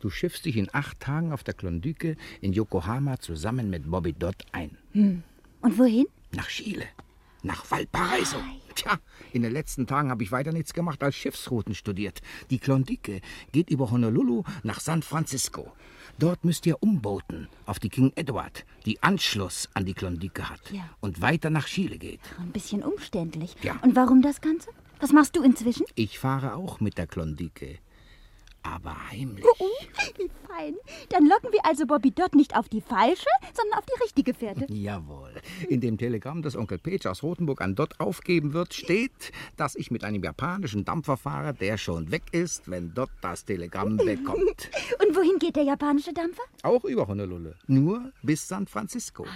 Du 0.00 0.10
schiffst 0.10 0.44
dich 0.44 0.56
in 0.56 0.68
acht 0.72 1.00
Tagen 1.00 1.32
auf 1.32 1.44
der 1.44 1.54
Klondike 1.54 2.16
in 2.40 2.52
Yokohama 2.52 3.18
zusammen 3.20 3.70
mit 3.70 3.90
Bobby 3.90 4.12
Dott 4.12 4.42
ein. 4.52 4.76
Und 4.92 5.78
wohin? 5.78 6.06
Nach 6.32 6.48
Chile. 6.48 6.84
Nach 7.42 7.70
Valparaiso. 7.70 8.38
Tja, 8.74 8.98
in 9.32 9.42
den 9.42 9.52
letzten 9.52 9.86
Tagen 9.86 10.10
habe 10.10 10.22
ich 10.22 10.32
weiter 10.32 10.50
nichts 10.52 10.72
gemacht 10.72 11.02
als 11.02 11.14
Schiffsrouten 11.14 11.74
studiert. 11.74 12.20
Die 12.50 12.58
Klondike 12.58 13.20
geht 13.52 13.70
über 13.70 13.90
Honolulu 13.90 14.42
nach 14.62 14.80
San 14.80 15.02
Francisco. 15.02 15.72
Dort 16.18 16.44
müsst 16.44 16.66
ihr 16.66 16.82
umbooten 16.82 17.48
auf 17.66 17.78
die 17.78 17.88
King 17.90 18.12
Edward, 18.16 18.64
die 18.86 19.02
Anschluss 19.02 19.68
an 19.74 19.84
die 19.84 19.94
Klondike 19.94 20.48
hat 20.48 20.60
Ja. 20.72 20.88
und 21.00 21.20
weiter 21.20 21.50
nach 21.50 21.66
Chile 21.66 21.98
geht. 21.98 22.20
Ein 22.40 22.50
bisschen 22.50 22.82
umständlich. 22.82 23.54
Ja. 23.62 23.76
Und 23.82 23.94
warum 23.94 24.22
das 24.22 24.40
Ganze? 24.40 24.70
Was 25.00 25.12
machst 25.12 25.36
du 25.36 25.42
inzwischen? 25.42 25.86
Ich 25.94 26.18
fahre 26.18 26.54
auch 26.54 26.80
mit 26.80 26.96
der 26.98 27.06
Klondike, 27.06 27.78
aber 28.62 28.96
heimlich. 29.10 29.44
Oh, 29.58 29.66
wie 30.16 30.30
fein. 30.48 30.74
Dann 31.10 31.26
locken 31.26 31.52
wir 31.52 31.66
also 31.66 31.84
Bobby 31.86 32.10
Dott 32.10 32.34
nicht 32.34 32.56
auf 32.56 32.68
die 32.68 32.80
falsche, 32.80 33.26
sondern 33.52 33.78
auf 33.78 33.84
die 33.84 34.02
richtige 34.02 34.32
Fährte. 34.32 34.66
Jawohl. 34.72 35.34
In 35.68 35.80
dem 35.80 35.98
Telegramm, 35.98 36.40
das 36.42 36.56
Onkel 36.56 36.78
Page 36.78 37.04
aus 37.06 37.22
Rothenburg 37.22 37.60
an 37.60 37.74
Dott 37.74 38.00
aufgeben 38.00 38.54
wird, 38.54 38.72
steht, 38.72 39.32
dass 39.56 39.74
ich 39.74 39.90
mit 39.90 40.04
einem 40.04 40.22
japanischen 40.22 40.84
Dampfer 40.84 41.16
fahre, 41.18 41.52
der 41.52 41.76
schon 41.76 42.10
weg 42.10 42.22
ist, 42.32 42.70
wenn 42.70 42.94
Dott 42.94 43.10
das 43.20 43.44
Telegramm 43.44 43.96
bekommt. 43.98 44.70
Und 45.06 45.14
wohin 45.16 45.38
geht 45.38 45.56
der 45.56 45.64
japanische 45.64 46.14
Dampfer? 46.14 46.42
Auch 46.62 46.84
über 46.84 47.06
Honolulu. 47.06 47.50
Nur 47.66 48.12
bis 48.22 48.48
San 48.48 48.66
Francisco. 48.66 49.26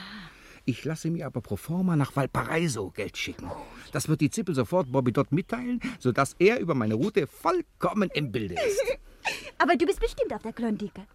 Ich 0.69 0.85
lasse 0.85 1.09
mir 1.09 1.25
aber 1.25 1.41
pro 1.41 1.57
forma 1.57 1.97
nach 1.97 2.15
Valparaiso 2.15 2.91
Geld 2.91 3.17
schicken. 3.17 3.51
Das 3.91 4.07
wird 4.07 4.21
die 4.21 4.29
Zippel 4.29 4.55
sofort 4.55 4.93
Bobby 4.93 5.13
Dott 5.13 5.33
mitteilen, 5.33 5.81
sodass 5.99 6.37
er 6.39 6.61
über 6.61 6.75
meine 6.75 6.93
Route 6.93 7.27
vollkommen 7.27 8.11
im 8.13 8.31
Bilde 8.31 8.55
ist. 8.55 8.99
Aber 9.59 9.77
du 9.77 9.87
bist 9.87 9.99
bestimmt 9.99 10.31
auf 10.35 10.43
der 10.43 10.53
Klondike. 10.53 11.07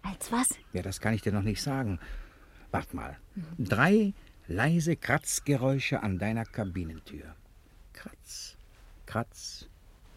Als 0.00 0.32
was? 0.32 0.48
Ja, 0.72 0.80
das 0.80 0.98
kann 0.98 1.12
ich 1.12 1.20
dir 1.20 1.30
noch 1.30 1.42
nicht 1.42 1.60
sagen. 1.60 2.00
Wart 2.70 2.94
mal. 2.94 3.18
Drei 3.58 4.14
leise 4.48 4.96
Kratzgeräusche 4.96 6.02
an 6.02 6.18
deiner 6.18 6.46
Kabinentür. 6.46 7.36
Kratz, 7.92 8.56
kratz, 9.04 9.68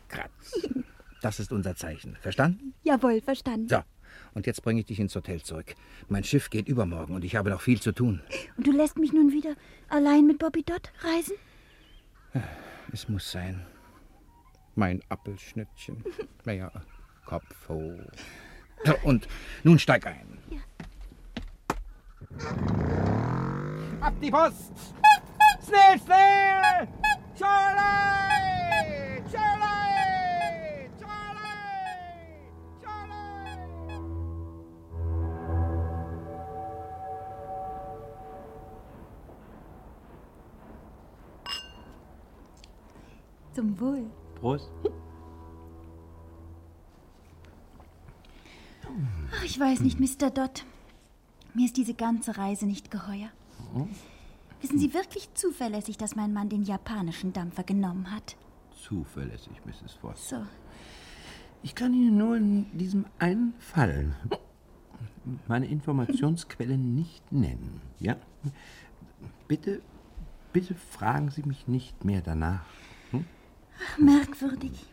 kratz. 0.08 0.70
Das 1.22 1.40
ist 1.40 1.52
unser 1.52 1.76
Zeichen. 1.76 2.16
Verstanden? 2.22 2.76
Jawohl, 2.84 3.20
verstanden. 3.20 3.68
So. 3.68 3.82
Und 4.36 4.46
jetzt 4.46 4.62
bringe 4.62 4.82
ich 4.82 4.86
dich 4.86 5.00
ins 5.00 5.16
Hotel 5.16 5.42
zurück. 5.42 5.74
Mein 6.10 6.26
Schiff 6.26 6.50
geht 6.50 6.68
übermorgen 6.68 7.16
und 7.16 7.24
ich 7.24 7.36
habe 7.38 7.50
noch 7.50 7.62
viel 7.62 7.82
zu 7.82 7.94
tun. 7.94 8.22
Und 8.58 8.68
du 8.68 8.72
lässt 8.72 8.98
mich 9.00 9.14
nun 9.14 9.32
wieder 9.32 9.56
allein 9.88 10.28
mit 10.28 10.40
Bobby 10.40 10.62
Dott 10.62 10.92
reisen? 11.00 11.38
Es 12.92 13.08
muss 13.08 13.32
sein. 13.32 13.66
Mein 14.76 15.02
Appelschnittchen. 15.10 16.04
Naja, 16.46 16.72
Kopf 17.26 17.70
hoch. 17.70 18.00
Und 19.04 19.28
nun 19.64 19.80
steig 19.80 20.06
ein. 20.06 20.38
Ab 24.00 24.14
die 24.22 24.30
Post! 24.30 24.74
Schnell, 25.66 26.00
schnell! 26.06 26.88
Charlie! 27.36 29.24
Charlie! 29.32 29.65
Zum 43.56 43.80
Wohl. 43.80 44.06
Prost. 44.36 44.70
Ach, 49.34 49.44
ich 49.46 49.58
weiß 49.58 49.80
nicht, 49.80 49.98
Mr. 50.00 50.30
Dott. 50.30 50.66
Mir 51.54 51.66
ist 51.66 51.78
diese 51.78 51.94
ganze 51.94 52.38
Reise 52.38 52.66
nicht 52.66 52.92
geheuer. 52.92 53.30
Wissen 54.62 54.78
Sie 54.78 54.94
wirklich 54.94 55.34
zuverlässig, 55.36 55.98
dass 55.98 56.18
mein 56.18 56.34
Mann 56.34 56.50
den 56.50 56.64
japanischen 56.64 57.32
Dampfer 57.32 57.64
genommen 57.64 58.12
hat? 58.12 58.36
Zuverlässig, 58.84 59.54
Mrs. 59.66 59.94
Voss. 60.02 60.30
So. 60.30 60.46
Ich 61.64 61.76
kann 61.76 61.94
Ihnen 61.94 62.18
nur 62.18 62.36
in 62.36 62.78
diesem 62.78 63.06
einen 63.20 63.54
Fall 63.58 64.16
meine 65.48 65.68
Informationsquellen 65.68 66.94
nicht 66.94 67.32
nennen. 67.32 67.82
Ja? 68.00 68.18
Bitte, 69.48 69.82
bitte 70.52 70.76
fragen 70.76 71.32
Sie 71.32 71.44
mich 71.44 71.70
nicht 71.70 72.04
mehr 72.04 72.22
danach. 72.22 72.66
Ach, 73.84 73.98
merkwürdig. 73.98 74.86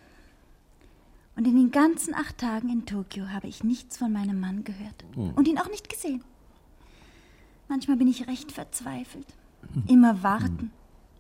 Und 1.35 1.47
in 1.47 1.57
den 1.57 1.71
ganzen 1.71 2.15
acht 2.15 2.39
Tagen 2.39 2.69
in 2.69 2.85
Tokio 2.85 3.29
habe 3.29 3.49
ich 3.49 3.65
nichts 3.65 3.97
von 3.97 4.13
meinem 4.13 4.39
Mann 4.39 4.65
gehört. 4.65 5.05
Und 5.35 5.49
ihn 5.49 5.59
auch 5.59 5.71
nicht 5.71 5.89
gesehen. 5.89 6.23
Manchmal 7.69 7.97
bin 7.97 8.09
ich 8.09 8.27
recht 8.27 8.53
verzweifelt. 8.53 9.27
Immer 9.89 10.23
warten. 10.23 10.71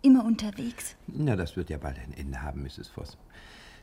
Immer 0.03 0.25
unterwegs. 0.25 0.97
Na, 1.07 1.37
das 1.37 1.57
wird 1.57 1.71
ja 1.71 1.79
bald 1.79 1.99
ein 1.99 2.13
Ende 2.13 2.43
haben, 2.43 2.63
Mrs. 2.63 2.89
Voss. 2.89 3.17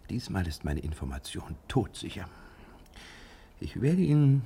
Diesmal 0.10 0.46
ist 0.48 0.66
meine 0.66 0.82
Information 0.82 1.56
todsicher. 1.68 2.28
Ich 3.60 3.82
werde 3.82 4.02
ihn 4.02 4.42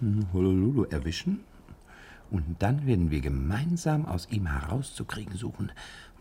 in 0.00 0.26
Honolulu 0.32 0.84
erwischen 0.84 1.40
Und 2.32 2.56
dann 2.60 2.86
werden 2.86 3.10
wir 3.10 3.20
gemeinsam 3.20 4.06
aus 4.06 4.26
ihm 4.30 4.46
herauszukriegen 4.46 5.36
suchen, 5.36 5.70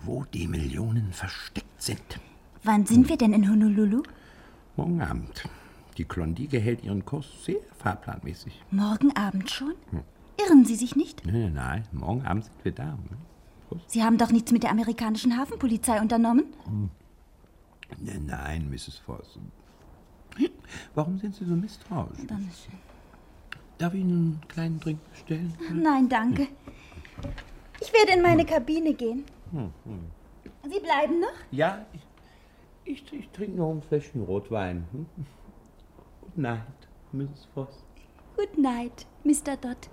wo 0.04 0.26
die 0.26 0.48
Millionen 0.48 1.14
versteckt 1.14 1.82
sind. 1.82 2.20
Wann 2.64 2.86
sind 2.86 3.10
wir 3.10 3.18
denn 3.18 3.34
in 3.34 3.50
Honolulu? 3.50 4.04
Morgen 4.76 5.02
Abend. 5.02 5.50
Die 5.98 6.06
Klondike 6.06 6.60
hält 6.60 6.84
ihren 6.84 7.04
Kurs 7.06 7.26
sehr 7.44 7.60
fahrplanmäßig. 7.78 8.62
Morgen 8.70 9.16
Abend 9.16 9.50
schon? 9.50 9.74
Irren 10.38 10.66
Sie 10.66 10.76
sich 10.76 10.96
nicht? 10.96 11.26
Nein, 11.26 11.54
nein, 11.54 11.88
morgen 11.92 12.22
Abend 12.26 12.46
sind 12.46 12.64
wir 12.64 12.72
da. 12.72 12.98
Sie 13.88 14.04
haben 14.04 14.18
doch 14.18 14.32
nichts 14.32 14.52
mit 14.52 14.64
der 14.64 14.72
amerikanischen 14.72 15.38
Hafenpolizei 15.38 16.00
unternommen? 16.02 16.46
Nein, 18.00 18.26
nein, 18.28 18.70
Mrs. 18.70 19.02
Voss. 19.06 19.40
Warum 20.94 21.18
sind 21.18 21.36
Sie 21.36 21.46
so 21.46 21.56
misstrauisch? 21.56 22.20
Ist 22.20 22.30
Darf 23.78 23.94
ich 23.94 24.02
Ihnen 24.02 24.12
einen 24.12 24.42
kleinen 24.48 24.80
Drink 24.80 25.00
bestellen? 25.10 25.54
Nein, 25.74 26.08
danke. 26.08 26.48
Ich 27.80 27.92
werde 27.92 28.14
in 28.14 28.22
meine 28.22 28.46
Kabine 28.46 28.94
gehen. 28.94 29.24
Sie 30.70 30.80
bleiben 30.80 31.20
noch? 31.20 31.34
Ja, 31.52 31.86
ich, 31.94 32.02
ich, 32.86 33.14
ich 33.14 33.30
trinke 33.30 33.58
noch 33.58 33.72
ein 33.72 33.82
Fläschchen 33.82 34.24
Rotwein. 34.24 34.88
Hm? 34.92 35.06
Good 36.22 36.38
night, 36.38 36.88
Mrs. 37.12 37.48
Voss. 37.54 37.84
Good 38.38 38.58
night, 38.58 39.06
Mr. 39.24 39.58
Dodd. 39.58 39.90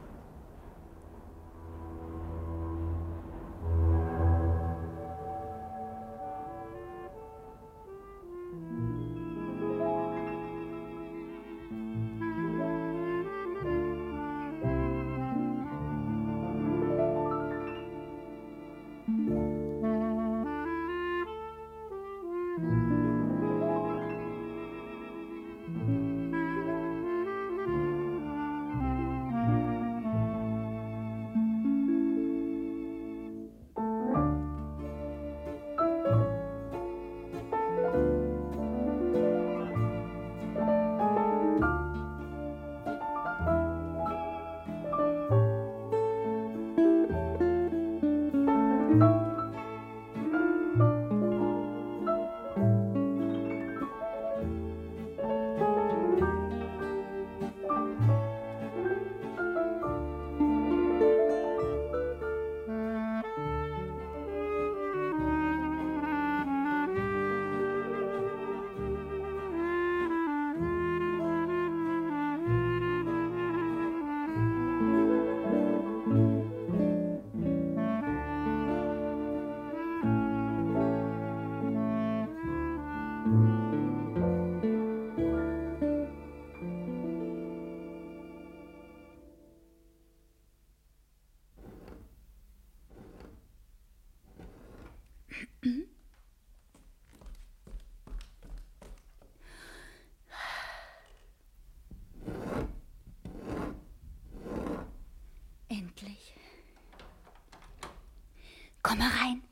Komm 108.98 109.06
mal 109.06 109.16
rein. 109.16 109.42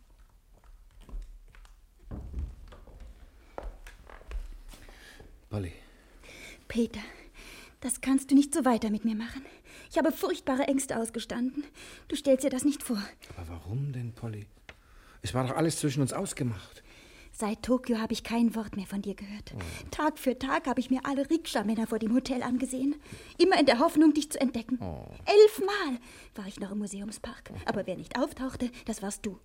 Polly, 5.48 5.72
Peter, 6.66 7.00
das 7.80 8.00
kannst 8.00 8.30
du 8.30 8.34
nicht 8.34 8.52
so 8.52 8.64
weiter 8.64 8.90
mit 8.90 9.04
mir 9.04 9.14
machen. 9.14 9.42
Ich 9.88 9.98
habe 9.98 10.10
furchtbare 10.10 10.64
Ängste 10.64 10.98
ausgestanden. 10.98 11.64
Du 12.08 12.16
stellst 12.16 12.44
dir 12.44 12.50
das 12.50 12.64
nicht 12.64 12.82
vor. 12.82 13.00
aber 13.36 13.48
warum 13.48 13.92
denn, 13.92 14.12
Polly? 14.12 14.46
Es 15.22 15.32
war 15.32 15.46
doch 15.46 15.56
alles 15.56 15.78
zwischen 15.78 16.00
uns 16.02 16.12
ausgemacht. 16.12 16.82
Seit 17.38 17.62
Tokio 17.62 17.98
habe 17.98 18.14
ich 18.14 18.24
kein 18.24 18.54
Wort 18.54 18.76
mehr 18.76 18.86
von 18.86 19.02
dir 19.02 19.14
gehört. 19.14 19.52
Tag 19.90 20.18
für 20.18 20.38
Tag 20.38 20.66
habe 20.66 20.80
ich 20.80 20.88
mir 20.88 21.00
alle 21.04 21.28
Rikscha-Männer 21.28 21.86
vor 21.86 21.98
dem 21.98 22.14
Hotel 22.14 22.42
angesehen. 22.42 22.96
Immer 23.36 23.60
in 23.60 23.66
der 23.66 23.78
Hoffnung, 23.78 24.14
dich 24.14 24.30
zu 24.30 24.40
entdecken. 24.40 24.78
Elfmal 25.26 26.00
war 26.34 26.46
ich 26.46 26.58
noch 26.60 26.70
im 26.70 26.78
Museumspark. 26.78 27.50
Aber 27.66 27.86
wer 27.86 27.96
nicht 27.96 28.18
auftauchte, 28.18 28.70
das 28.86 29.02
warst 29.02 29.26
du. 29.26 29.38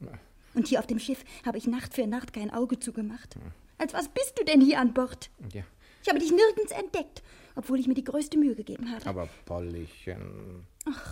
Und 0.54 0.70
hier 0.70 0.80
auf 0.80 0.88
dem 0.88 1.00
Schiff 1.00 1.26
habe 1.46 1.58
ich 1.58 1.68
Nacht 1.68 1.94
für 1.94 2.08
Nacht 2.08 2.32
kein 2.32 2.50
Auge 2.50 2.80
zugemacht. 2.80 3.36
Als 3.78 3.94
was 3.94 4.08
bist 4.08 4.40
du 4.40 4.46
denn 4.46 4.62
hier 4.62 4.80
an 4.80 4.94
Bord? 4.94 5.30
Ja. 5.52 5.64
Ich 6.02 6.08
habe 6.08 6.20
dich 6.20 6.32
nirgends 6.32 6.72
entdeckt, 6.72 7.22
obwohl 7.56 7.78
ich 7.78 7.88
mir 7.88 7.94
die 7.94 8.06
größte 8.06 8.38
Mühe 8.38 8.56
gegeben 8.56 8.90
habe. 8.90 9.06
Aber 9.06 9.28
Pollychen, 9.46 10.66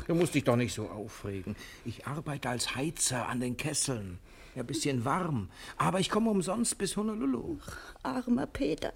du 0.07 0.15
musst 0.15 0.33
dich 0.33 0.45
doch 0.45 0.55
nicht 0.55 0.73
so 0.73 0.87
aufregen. 0.87 1.57
Ich 1.83 2.07
arbeite 2.07 2.47
als 2.47 2.73
Heizer 2.75 3.27
an 3.27 3.41
den 3.41 3.57
Kesseln. 3.57 4.17
Ja, 4.55 4.63
bisschen 4.63 5.05
warm. 5.05 5.49
Aber 5.77 5.99
ich 5.99 6.09
komme 6.09 6.29
umsonst 6.29 6.77
bis 6.77 6.97
Honolulu. 6.97 7.59
Armer 8.03 8.47
Peter. 8.47 8.93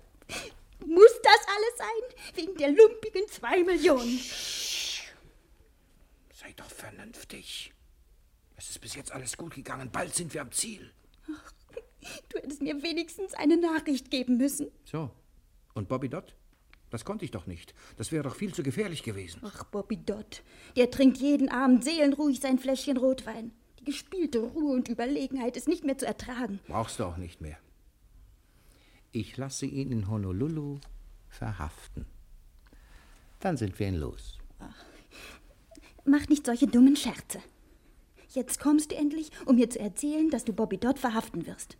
Muss 0.85 1.21
das 1.21 1.39
alles 1.47 1.77
sein? 1.77 2.35
Wegen 2.35 2.55
der 2.57 2.71
lumpigen 2.71 3.27
zwei 3.29 3.63
Millionen. 3.63 4.19
Sei 6.33 6.53
doch 6.55 6.69
vernünftig. 6.69 7.73
Es 8.57 8.69
ist 8.69 8.79
bis 8.79 8.95
jetzt 8.95 9.11
alles 9.11 9.37
gut 9.37 9.55
gegangen. 9.55 9.91
Bald 9.91 10.13
sind 10.13 10.33
wir 10.33 10.41
am 10.41 10.51
Ziel. 10.51 10.91
Du 12.29 12.37
hättest 12.37 12.61
mir 12.61 12.81
wenigstens 12.83 13.33
eine 13.33 13.57
Nachricht 13.57 14.11
geben 14.11 14.37
müssen. 14.37 14.71
So. 14.83 15.11
Und 15.73 15.87
Bobby 15.87 16.09
Dott? 16.09 16.35
Das 16.89 17.05
konnte 17.05 17.25
ich 17.25 17.31
doch 17.31 17.47
nicht. 17.47 17.73
Das 17.97 18.11
wäre 18.11 18.23
doch 18.23 18.35
viel 18.35 18.53
zu 18.53 18.61
gefährlich 18.61 19.01
gewesen. 19.01 19.41
Ach, 19.43 19.63
Bobby 19.63 19.97
Dodd. 19.97 20.43
Der 20.75 20.91
trinkt 20.91 21.17
jeden 21.17 21.49
Abend 21.49 21.83
seelenruhig 21.83 22.39
sein 22.39 22.59
Fläschchen 22.59 22.97
Rotwein. 22.97 23.51
Die 23.83 23.91
gespielte 23.91 24.39
Ruhe 24.39 24.73
und 24.73 24.87
Überlegenheit 24.87 25.57
ist 25.57 25.67
nicht 25.67 25.83
mehr 25.83 25.97
zu 25.97 26.05
ertragen. 26.05 26.61
Brauchst 26.67 26.99
du 26.99 27.03
auch 27.03 27.17
nicht 27.17 27.41
mehr. 27.41 27.57
Ich 29.11 29.35
lasse 29.35 29.65
ihn 29.65 29.91
in 29.91 30.07
Honolulu 30.07 30.79
verhaften. 31.27 32.05
Dann 33.41 33.57
sind 33.57 33.77
wir 33.77 33.89
ihn 33.89 33.95
los. 33.95 34.37
Mach 36.05 36.29
nicht 36.29 36.45
solche 36.45 36.65
dummen 36.67 36.95
Scherze. 36.95 37.39
Jetzt 38.29 38.61
kommst 38.61 38.91
du 38.91 38.95
endlich, 38.95 39.31
um 39.45 39.57
mir 39.57 39.69
zu 39.69 39.79
erzählen, 39.79 40.29
dass 40.29 40.45
du 40.45 40.53
Bobby 40.53 40.77
Dodd 40.77 40.97
verhaften 40.97 41.45
wirst. 41.45 41.75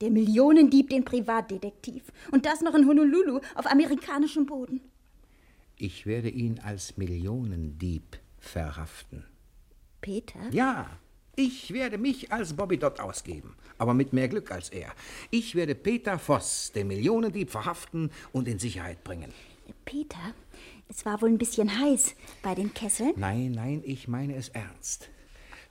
Der 0.00 0.10
Millionendieb, 0.10 0.90
den 0.90 1.04
Privatdetektiv. 1.04 2.02
Und 2.32 2.44
das 2.44 2.60
noch 2.60 2.74
in 2.74 2.88
Honolulu 2.88 3.38
auf 3.54 3.66
amerikanischem 3.66 4.46
Boden. 4.46 4.80
Ich 5.76 6.06
werde 6.06 6.28
ihn 6.28 6.58
als 6.58 6.96
Millionendieb 6.96 8.18
verhaften. 8.40 9.26
Peter? 10.00 10.40
Ja, 10.50 10.98
ich 11.36 11.72
werde 11.72 11.98
mich 11.98 12.32
als 12.32 12.54
Bobby 12.54 12.78
Dott 12.78 13.00
ausgeben, 13.00 13.56
aber 13.78 13.94
mit 13.94 14.12
mehr 14.12 14.28
Glück 14.28 14.50
als 14.50 14.68
er. 14.68 14.92
Ich 15.30 15.54
werde 15.54 15.74
Peter 15.74 16.18
Voss, 16.18 16.72
den 16.74 16.88
Millionendieb, 16.88 17.50
verhaften 17.50 18.10
und 18.32 18.48
in 18.48 18.58
Sicherheit 18.58 19.04
bringen. 19.04 19.32
Peter, 19.84 20.34
es 20.88 21.06
war 21.06 21.22
wohl 21.22 21.28
ein 21.28 21.38
bisschen 21.38 21.80
heiß 21.80 22.14
bei 22.42 22.54
den 22.54 22.74
Kesseln. 22.74 23.12
Nein, 23.16 23.52
nein, 23.52 23.82
ich 23.84 24.08
meine 24.08 24.34
es 24.34 24.48
ernst. 24.48 25.08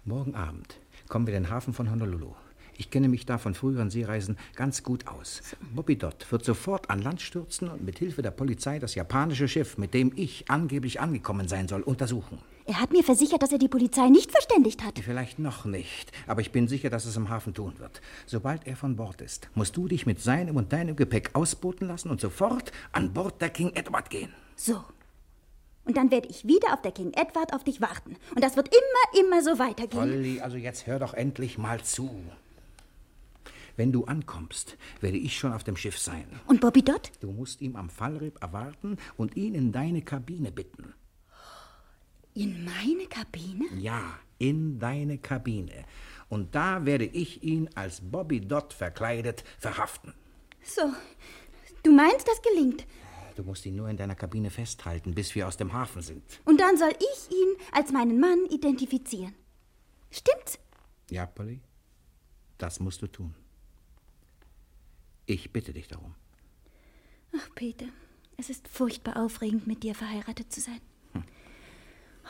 Morgen 0.05 0.35
Abend 0.35 0.79
kommen 1.07 1.27
wir 1.27 1.35
in 1.35 1.43
den 1.43 1.51
Hafen 1.51 1.73
von 1.73 1.91
Honolulu. 1.91 2.33
Ich 2.79 2.89
kenne 2.91 3.09
mich 3.09 3.25
da 3.25 3.37
von 3.37 3.55
früheren 3.55 3.89
Seereisen 3.89 4.37
ganz 4.55 4.83
gut 4.83 5.05
aus. 5.05 5.41
Bobby 5.75 5.97
Dott 5.97 6.25
wird 6.31 6.45
sofort 6.45 6.89
an 6.89 7.01
Land 7.01 7.19
stürzen 7.19 7.67
und 7.67 7.83
mit 7.83 7.99
Hilfe 7.99 8.21
der 8.21 8.31
Polizei 8.31 8.79
das 8.79 8.95
japanische 8.95 9.49
Schiff, 9.49 9.77
mit 9.77 9.93
dem 9.93 10.13
ich 10.15 10.49
angeblich 10.49 11.01
angekommen 11.01 11.49
sein 11.49 11.67
soll, 11.67 11.81
untersuchen. 11.81 12.39
Er 12.65 12.79
hat 12.79 12.93
mir 12.93 13.03
versichert, 13.03 13.41
dass 13.41 13.51
er 13.51 13.57
die 13.57 13.67
Polizei 13.67 14.07
nicht 14.07 14.31
verständigt 14.31 14.85
hat. 14.85 14.97
Vielleicht 14.97 15.39
noch 15.39 15.65
nicht, 15.65 16.13
aber 16.25 16.39
ich 16.39 16.53
bin 16.53 16.69
sicher, 16.69 16.89
dass 16.89 17.03
es 17.03 17.17
im 17.17 17.27
Hafen 17.27 17.53
tun 17.53 17.73
wird. 17.79 17.99
Sobald 18.25 18.65
er 18.65 18.77
von 18.77 18.95
Bord 18.95 19.19
ist, 19.19 19.49
musst 19.55 19.75
du 19.75 19.89
dich 19.89 20.05
mit 20.05 20.21
seinem 20.21 20.55
und 20.55 20.71
deinem 20.71 20.95
Gepäck 20.95 21.31
ausbooten 21.33 21.85
lassen 21.85 22.09
und 22.09 22.21
sofort 22.21 22.71
an 22.93 23.11
Bord 23.11 23.41
der 23.41 23.49
King 23.49 23.73
Edward 23.75 24.09
gehen. 24.09 24.31
So. 24.55 24.81
Und 25.83 25.97
dann 25.97 26.11
werde 26.11 26.29
ich 26.29 26.47
wieder 26.47 26.71
auf 26.71 26.81
der 26.81 26.93
King 26.93 27.11
Edward 27.11 27.51
auf 27.53 27.65
dich 27.65 27.81
warten. 27.81 28.15
Und 28.33 28.41
das 28.41 28.55
wird 28.55 28.69
immer, 28.69 29.25
immer 29.25 29.43
so 29.43 29.59
weitergehen. 29.59 29.99
Polly, 29.99 30.39
also 30.39 30.55
jetzt 30.55 30.87
hör 30.87 30.99
doch 30.99 31.13
endlich 31.13 31.57
mal 31.57 31.83
zu. 31.83 32.23
Wenn 33.79 33.93
du 33.93 34.03
ankommst, 34.03 34.75
werde 34.99 35.15
ich 35.15 35.37
schon 35.37 35.53
auf 35.53 35.63
dem 35.63 35.77
Schiff 35.77 35.97
sein. 35.97 36.27
Und 36.47 36.59
Bobby 36.59 36.83
Dott? 36.83 37.13
Du 37.21 37.31
musst 37.31 37.61
ihn 37.61 37.77
am 37.77 37.89
Fallrib 37.89 38.43
erwarten 38.43 38.97
und 39.15 39.37
ihn 39.37 39.55
in 39.55 39.71
deine 39.71 40.01
Kabine 40.01 40.51
bitten. 40.51 40.93
In 42.33 42.65
meine 42.65 43.05
Kabine? 43.05 43.67
Ja, 43.77 44.19
in 44.37 44.79
deine 44.79 45.17
Kabine. 45.17 45.85
Und 46.27 46.55
da 46.55 46.85
werde 46.85 47.05
ich 47.05 47.41
ihn 47.41 47.69
als 47.73 48.01
Bobby 48.01 48.41
Dott 48.41 48.73
verkleidet 48.73 49.45
verhaften. 49.57 50.13
So, 50.61 50.81
du 51.83 51.93
meinst, 51.93 52.27
das 52.27 52.41
gelingt? 52.41 52.85
Du 53.37 53.43
musst 53.43 53.65
ihn 53.65 53.77
nur 53.77 53.87
in 53.87 53.95
deiner 53.95 54.15
Kabine 54.15 54.49
festhalten, 54.49 55.15
bis 55.15 55.33
wir 55.35 55.47
aus 55.47 55.55
dem 55.55 55.71
Hafen 55.71 56.01
sind. 56.01 56.41
Und 56.43 56.59
dann 56.59 56.77
soll 56.77 56.91
ich 56.99 57.31
ihn 57.31 57.55
als 57.71 57.93
meinen 57.93 58.19
Mann 58.19 58.45
identifizieren. 58.49 59.35
Stimmt's? 60.11 60.59
Ja, 61.09 61.25
Polly? 61.25 61.61
Das 62.57 62.81
musst 62.81 63.01
du 63.01 63.07
tun. 63.07 63.33
Ich 65.29 65.51
bitte 65.51 65.73
dich 65.73 65.87
darum. 65.87 66.15
Ach, 67.37 67.49
Peter, 67.53 67.85
es 68.37 68.49
ist 68.49 68.67
furchtbar 68.67 69.17
aufregend, 69.23 69.67
mit 69.67 69.83
dir 69.83 69.93
verheiratet 69.93 70.51
zu 70.51 70.59
sein. 70.59 70.81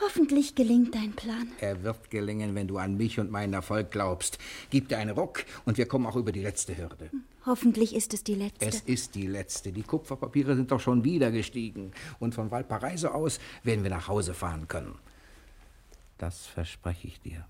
Hoffentlich 0.02 0.54
gelingt 0.54 0.94
dein 0.94 1.12
Plan. 1.12 1.50
Er 1.60 1.82
wird 1.82 2.10
gelingen, 2.10 2.54
wenn 2.54 2.68
du 2.68 2.76
an 2.76 2.98
mich 2.98 3.18
und 3.18 3.30
meinen 3.30 3.54
Erfolg 3.54 3.90
glaubst. 3.90 4.38
Gib 4.68 4.88
dir 4.88 4.98
einen 4.98 5.16
Ruck 5.16 5.46
und 5.64 5.78
wir 5.78 5.86
kommen 5.86 6.04
auch 6.04 6.16
über 6.16 6.30
die 6.30 6.42
letzte 6.42 6.76
Hürde. 6.76 7.10
Hoffentlich 7.46 7.94
ist 7.94 8.12
es 8.12 8.22
die 8.22 8.34
letzte. 8.34 8.66
Es 8.66 8.80
ist 8.82 9.14
die 9.14 9.26
letzte. 9.26 9.72
Die 9.72 9.82
Kupferpapiere 9.82 10.54
sind 10.54 10.70
doch 10.70 10.80
schon 10.80 11.02
wieder 11.02 11.30
gestiegen. 11.30 11.92
Und 12.18 12.34
von 12.34 12.50
Valparaiso 12.50 13.08
aus 13.08 13.40
werden 13.62 13.82
wir 13.82 13.90
nach 13.90 14.08
Hause 14.08 14.34
fahren 14.34 14.68
können. 14.68 14.98
Das 16.18 16.46
verspreche 16.46 17.08
ich 17.08 17.20
dir. 17.22 17.46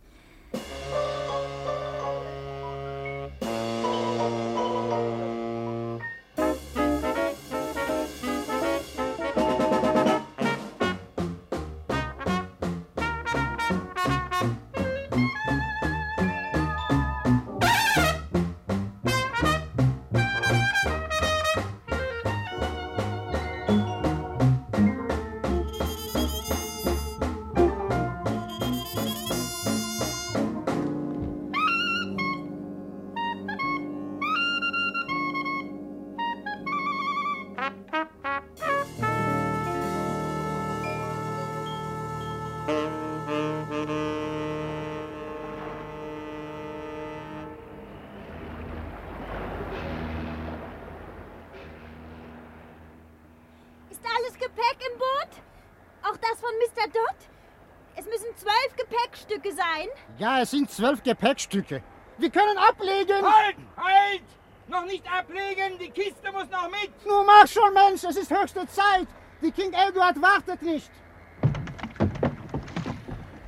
Es 58.00 58.06
müssen 58.06 58.34
zwölf 58.34 58.76
Gepäckstücke 58.76 59.52
sein. 59.52 59.88
Ja, 60.16 60.40
es 60.40 60.52
sind 60.52 60.70
zwölf 60.70 61.02
Gepäckstücke. 61.02 61.82
Wir 62.16 62.30
können 62.30 62.56
ablegen. 62.56 63.22
Halt! 63.22 63.56
Halt! 63.76 64.22
Noch 64.68 64.86
nicht 64.86 65.04
ablegen! 65.06 65.78
Die 65.78 65.90
Kiste 65.90 66.32
muss 66.32 66.48
noch 66.48 66.70
mit! 66.70 66.90
Nun 67.06 67.26
mach 67.26 67.46
schon, 67.46 67.74
Mensch, 67.74 68.02
es 68.04 68.16
ist 68.16 68.30
höchste 68.30 68.66
Zeit. 68.68 69.06
Die 69.42 69.50
King 69.50 69.74
Edward 69.74 70.16
wartet 70.22 70.62
nicht. 70.62 70.90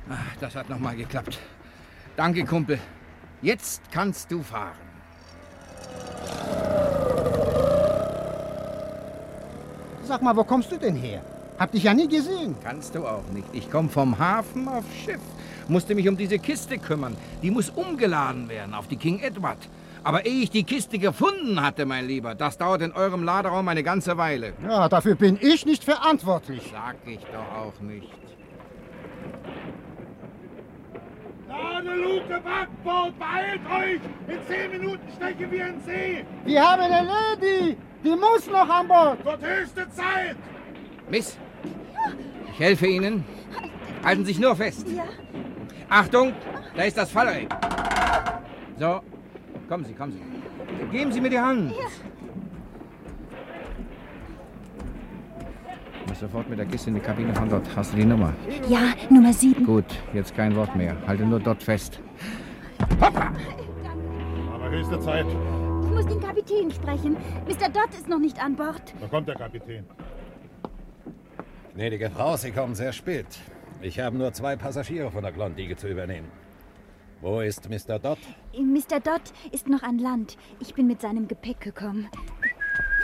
Ach, 0.07 0.35
das 0.39 0.55
hat 0.55 0.69
noch 0.69 0.77
mal 0.77 0.95
geklappt. 0.95 1.39
Danke, 2.15 2.45
Kumpel. 2.45 2.79
Jetzt 3.41 3.81
kannst 3.91 4.31
du 4.31 4.43
fahren. 4.43 4.77
Sag 10.03 10.21
mal, 10.21 10.35
wo 10.35 10.43
kommst 10.43 10.71
du 10.71 10.77
denn 10.77 10.95
her? 10.95 11.23
Hab 11.59 11.71
dich 11.71 11.83
ja 11.83 11.93
nie 11.93 12.07
gesehen. 12.07 12.55
Kannst 12.63 12.95
du 12.95 13.05
auch 13.05 13.27
nicht. 13.33 13.47
Ich 13.53 13.69
komme 13.69 13.89
vom 13.89 14.17
Hafen 14.17 14.67
aufs 14.67 14.93
Schiff. 15.05 15.21
Musste 15.67 15.95
mich 15.95 16.07
um 16.09 16.17
diese 16.17 16.39
Kiste 16.39 16.77
kümmern. 16.77 17.15
Die 17.41 17.51
muss 17.51 17.69
umgeladen 17.69 18.49
werden 18.49 18.73
auf 18.73 18.87
die 18.87 18.97
King 18.97 19.19
Edward. 19.19 19.59
Aber 20.03 20.25
ehe 20.25 20.43
ich 20.43 20.51
die 20.51 20.63
Kiste 20.63 20.99
gefunden 20.99 21.61
hatte, 21.61 21.85
mein 21.85 22.05
Lieber, 22.05 22.35
das 22.35 22.57
dauert 22.57 22.81
in 22.81 22.91
eurem 22.91 23.23
Laderaum 23.23 23.67
eine 23.69 23.83
ganze 23.83 24.17
Weile. 24.17 24.53
Ja, 24.67 24.89
dafür 24.89 25.15
bin 25.15 25.37
ich 25.39 25.65
nicht 25.65 25.83
verantwortlich. 25.83 26.73
Sag 26.73 26.97
ich 27.05 27.21
doch 27.31 27.57
auch 27.57 27.79
nicht. 27.81 28.09
Ladeluke, 31.47 32.41
Backboot, 32.43 33.17
beeilt 33.19 33.61
euch! 33.69 34.01
In 34.27 34.47
zehn 34.47 34.71
Minuten 34.71 35.07
stechen 35.15 35.51
wir 35.51 35.67
in 35.67 35.81
See! 35.81 36.25
Wir 36.45 36.61
haben 36.61 36.81
eine 36.81 37.07
Lady. 37.07 37.77
Die 38.03 38.09
muss 38.09 38.47
noch 38.47 38.67
an 38.67 38.87
Bord. 38.87 39.23
Wird 39.23 39.41
höchste 39.41 39.89
Zeit! 39.91 40.35
Miss, 41.09 41.37
ich 42.53 42.59
helfe 42.59 42.87
Ihnen. 42.87 43.23
Halten 44.03 44.25
Sie 44.25 44.33
sich 44.33 44.39
nur 44.39 44.55
fest. 44.55 44.87
Ja. 44.95 45.03
Achtung, 45.89 46.33
da 46.75 46.83
ist 46.83 46.97
das 46.97 47.11
Fallreck. 47.11 47.47
So, 48.77 49.01
kommen 49.67 49.85
Sie, 49.85 49.93
kommen 49.93 50.11
Sie. 50.11 50.21
Geben 50.97 51.11
Sie 51.11 51.21
mir 51.21 51.29
die 51.29 51.39
Hand. 51.39 51.73
Ich 56.01 56.09
muss 56.09 56.19
sofort 56.19 56.49
mit 56.49 56.59
der 56.59 56.65
Kiste 56.65 56.89
in 56.89 56.95
die 56.95 57.01
Kabine 57.01 57.33
von 57.33 57.49
dort. 57.49 57.67
Hast 57.75 57.93
du 57.93 57.97
die 57.97 58.05
Nummer? 58.05 58.33
Ja, 58.67 58.93
Nummer 59.09 59.33
sieben. 59.33 59.65
Gut, 59.65 59.85
jetzt 60.13 60.35
kein 60.35 60.55
Wort 60.55 60.75
mehr. 60.75 60.95
Halte 61.07 61.23
nur 61.23 61.39
dort 61.39 61.63
fest. 61.63 61.99
Aber 62.99 64.69
höchste 64.69 64.99
Zeit. 64.99 65.25
Ich 65.27 65.89
muss 65.89 66.05
den 66.05 66.19
Kapitän 66.19 66.71
sprechen. 66.71 67.17
Mr. 67.47 67.69
Dodd 67.69 67.89
ist 67.93 68.07
noch 68.09 68.19
nicht 68.19 68.43
an 68.43 68.55
Bord. 68.55 68.93
Da 68.99 69.07
kommt 69.07 69.27
der 69.27 69.35
Kapitän. 69.35 69.85
Gnädige 71.75 72.11
Frau, 72.11 72.37
Sie 72.37 72.51
kommen 72.51 72.75
sehr 72.75 72.93
spät. 72.93 73.25
Ich 73.81 73.99
habe 73.99 74.15
nur 74.15 74.31
zwei 74.31 74.55
Passagiere 74.55 75.09
von 75.09 75.23
der 75.23 75.31
Klondike 75.31 75.75
zu 75.75 75.87
übernehmen. 75.87 76.31
Wo 77.19 77.39
ist 77.39 77.67
Mr. 77.67 77.97
Dodd? 77.97 78.19
Mr. 78.53 78.99
Dodd 78.99 79.33
ist 79.51 79.67
noch 79.67 79.81
an 79.81 79.97
Land. 79.97 80.37
Ich 80.59 80.75
bin 80.75 80.85
mit 80.85 81.01
seinem 81.01 81.27
Gepäck 81.27 81.61
gekommen. 81.61 82.09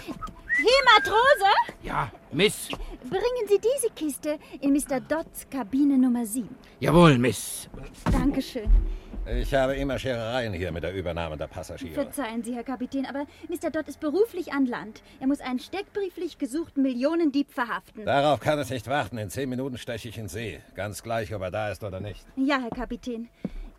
Hey, 0.06 0.84
Matrose! 0.94 1.52
Ja, 1.82 2.12
Miss. 2.32 2.70
Bringen 3.10 3.48
Sie 3.48 3.60
diese 3.60 3.92
Kiste 3.94 4.38
in 4.62 4.74
Mr. 4.74 5.00
Dodds 5.00 5.50
Kabine 5.50 5.98
Nummer 5.98 6.26
7. 6.26 6.48
Jawohl, 6.80 7.18
Miss. 7.18 7.70
Dankeschön. 8.12 8.70
Ich 9.38 9.54
habe 9.54 9.76
immer 9.76 10.00
Scherereien 10.00 10.54
hier 10.54 10.72
mit 10.72 10.84
der 10.84 10.94
Übernahme 10.94 11.38
der 11.38 11.48
Passagiere. 11.48 11.94
Verzeihen 11.94 12.44
Sie, 12.44 12.56
Herr 12.56 12.64
Kapitän, 12.64 13.06
aber 13.06 13.26
Mr. 13.48 13.70
Dodd 13.70 13.88
ist 13.88 14.00
beruflich 14.00 14.54
an 14.54 14.66
Land. 14.66 15.04
Er 15.20 15.28
muss 15.28 15.40
einen 15.40 15.60
steckbrieflich 15.60 16.38
gesuchten 16.40 16.82
Millionendieb 16.82 17.52
verhaften. 17.52 18.06
Darauf 18.06 18.40
kann 18.40 18.58
es 18.58 18.70
nicht 18.70 18.88
warten. 18.88 19.18
In 19.18 19.30
zehn 19.30 19.50
Minuten 19.50 19.78
steche 19.78 20.10
ich 20.10 20.18
in 20.18 20.28
See. 20.28 20.62
Ganz 20.74 21.04
gleich, 21.04 21.34
ob 21.36 21.42
er 21.44 21.52
da 21.52 21.70
ist 21.70 21.84
oder 21.84 22.00
nicht. 22.00 22.26
Ja, 22.36 22.60
Herr 22.60 22.72
Kapitän. 22.72 23.30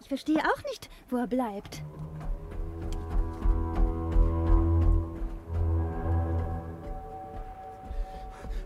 Ich 0.01 0.09
verstehe 0.09 0.39
auch 0.39 0.63
nicht, 0.71 0.89
wo 1.09 1.17
er 1.17 1.27
bleibt. 1.27 1.83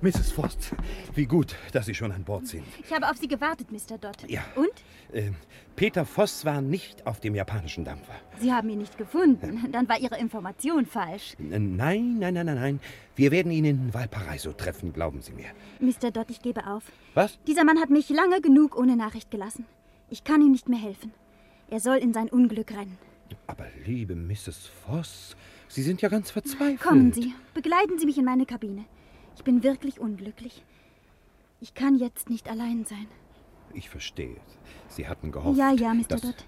Mrs. 0.04 0.32
Frost, 0.32 0.72
wie 1.14 1.24
gut, 1.24 1.56
dass 1.72 1.86
Sie 1.86 1.94
schon 1.94 2.12
an 2.12 2.24
Bord 2.24 2.46
sind. 2.46 2.62
Ich 2.84 2.92
habe 2.92 3.08
auf 3.08 3.16
Sie 3.16 3.26
gewartet, 3.26 3.72
Mr. 3.72 3.96
Dodd. 3.96 4.28
Ja. 4.28 4.44
Und? 4.54 4.68
Äh, 5.14 5.30
Peter 5.76 6.04
Voss 6.04 6.44
war 6.44 6.60
nicht 6.60 7.06
auf 7.06 7.20
dem 7.20 7.34
japanischen 7.34 7.86
Dampfer. 7.86 8.12
Sie 8.38 8.52
haben 8.52 8.68
ihn 8.68 8.80
nicht 8.80 8.98
gefunden. 8.98 9.64
Dann 9.72 9.88
war 9.88 9.98
Ihre 9.98 10.18
Information 10.18 10.84
falsch. 10.84 11.36
Äh, 11.38 11.58
Nein, 11.58 12.18
nein, 12.18 12.34
nein, 12.34 12.44
nein, 12.44 12.54
nein. 12.56 12.80
Wir 13.16 13.30
werden 13.30 13.50
ihn 13.50 13.64
in 13.64 13.94
Valparaiso 13.94 14.52
treffen, 14.52 14.92
glauben 14.92 15.22
Sie 15.22 15.32
mir. 15.32 15.46
Mr. 15.80 16.10
Dodd, 16.10 16.28
ich 16.28 16.42
gebe 16.42 16.66
auf. 16.66 16.82
Was? 17.14 17.38
Dieser 17.46 17.64
Mann 17.64 17.80
hat 17.80 17.88
mich 17.88 18.10
lange 18.10 18.42
genug 18.42 18.76
ohne 18.76 18.96
Nachricht 18.96 19.30
gelassen. 19.30 19.64
Ich 20.10 20.22
kann 20.22 20.42
ihm 20.42 20.52
nicht 20.52 20.68
mehr 20.68 20.80
helfen. 20.80 21.12
Er 21.70 21.80
soll 21.80 21.96
in 21.96 22.12
sein 22.12 22.28
Unglück 22.28 22.72
rennen. 22.72 22.98
Aber 23.46 23.64
liebe 23.86 24.14
Mrs. 24.14 24.70
Voss, 24.86 25.34
Sie 25.68 25.82
sind 25.82 26.02
ja 26.02 26.10
ganz 26.10 26.30
verzweifelt. 26.30 26.80
Kommen 26.82 27.14
Sie, 27.14 27.32
begleiten 27.54 27.98
Sie 27.98 28.04
mich 28.04 28.18
in 28.18 28.26
meine 28.26 28.44
Kabine. 28.44 28.84
Ich 29.36 29.44
bin 29.44 29.62
wirklich 29.62 30.00
unglücklich. 30.00 30.64
Ich 31.60 31.74
kann 31.74 31.96
jetzt 31.96 32.30
nicht 32.30 32.48
allein 32.48 32.84
sein. 32.84 33.06
Ich 33.72 33.88
verstehe. 33.90 34.36
Sie 34.88 35.08
hatten 35.08 35.32
gehofft. 35.32 35.58
Ja, 35.58 35.72
ja, 35.72 35.94
Mr. 35.94 36.16
Dodd. 36.16 36.44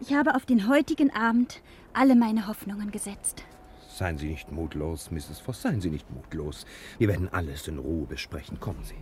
Ich 0.00 0.12
habe 0.14 0.34
auf 0.34 0.44
den 0.44 0.68
heutigen 0.68 1.10
Abend 1.14 1.62
alle 1.92 2.16
meine 2.16 2.46
Hoffnungen 2.46 2.90
gesetzt. 2.90 3.44
Seien 3.88 4.18
Sie 4.18 4.28
nicht 4.28 4.52
mutlos, 4.52 5.10
Mrs. 5.10 5.40
Voss, 5.40 5.62
seien 5.62 5.80
Sie 5.80 5.90
nicht 5.90 6.10
mutlos. 6.10 6.66
Wir 6.98 7.08
werden 7.08 7.32
alles 7.32 7.66
in 7.68 7.78
Ruhe 7.78 8.06
besprechen. 8.06 8.60
Kommen 8.60 8.84
Sie. 8.84 8.96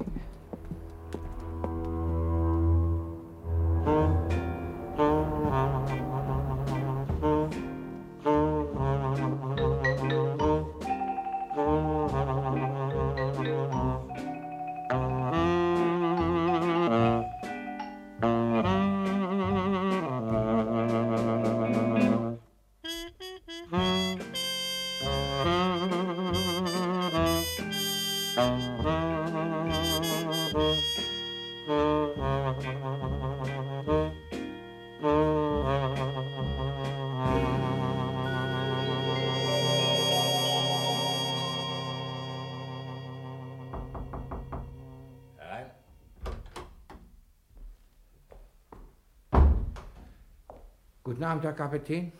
Guten 51.14 51.27
Abend, 51.27 51.44
Herr 51.44 51.53
Kapitän. 51.53 52.11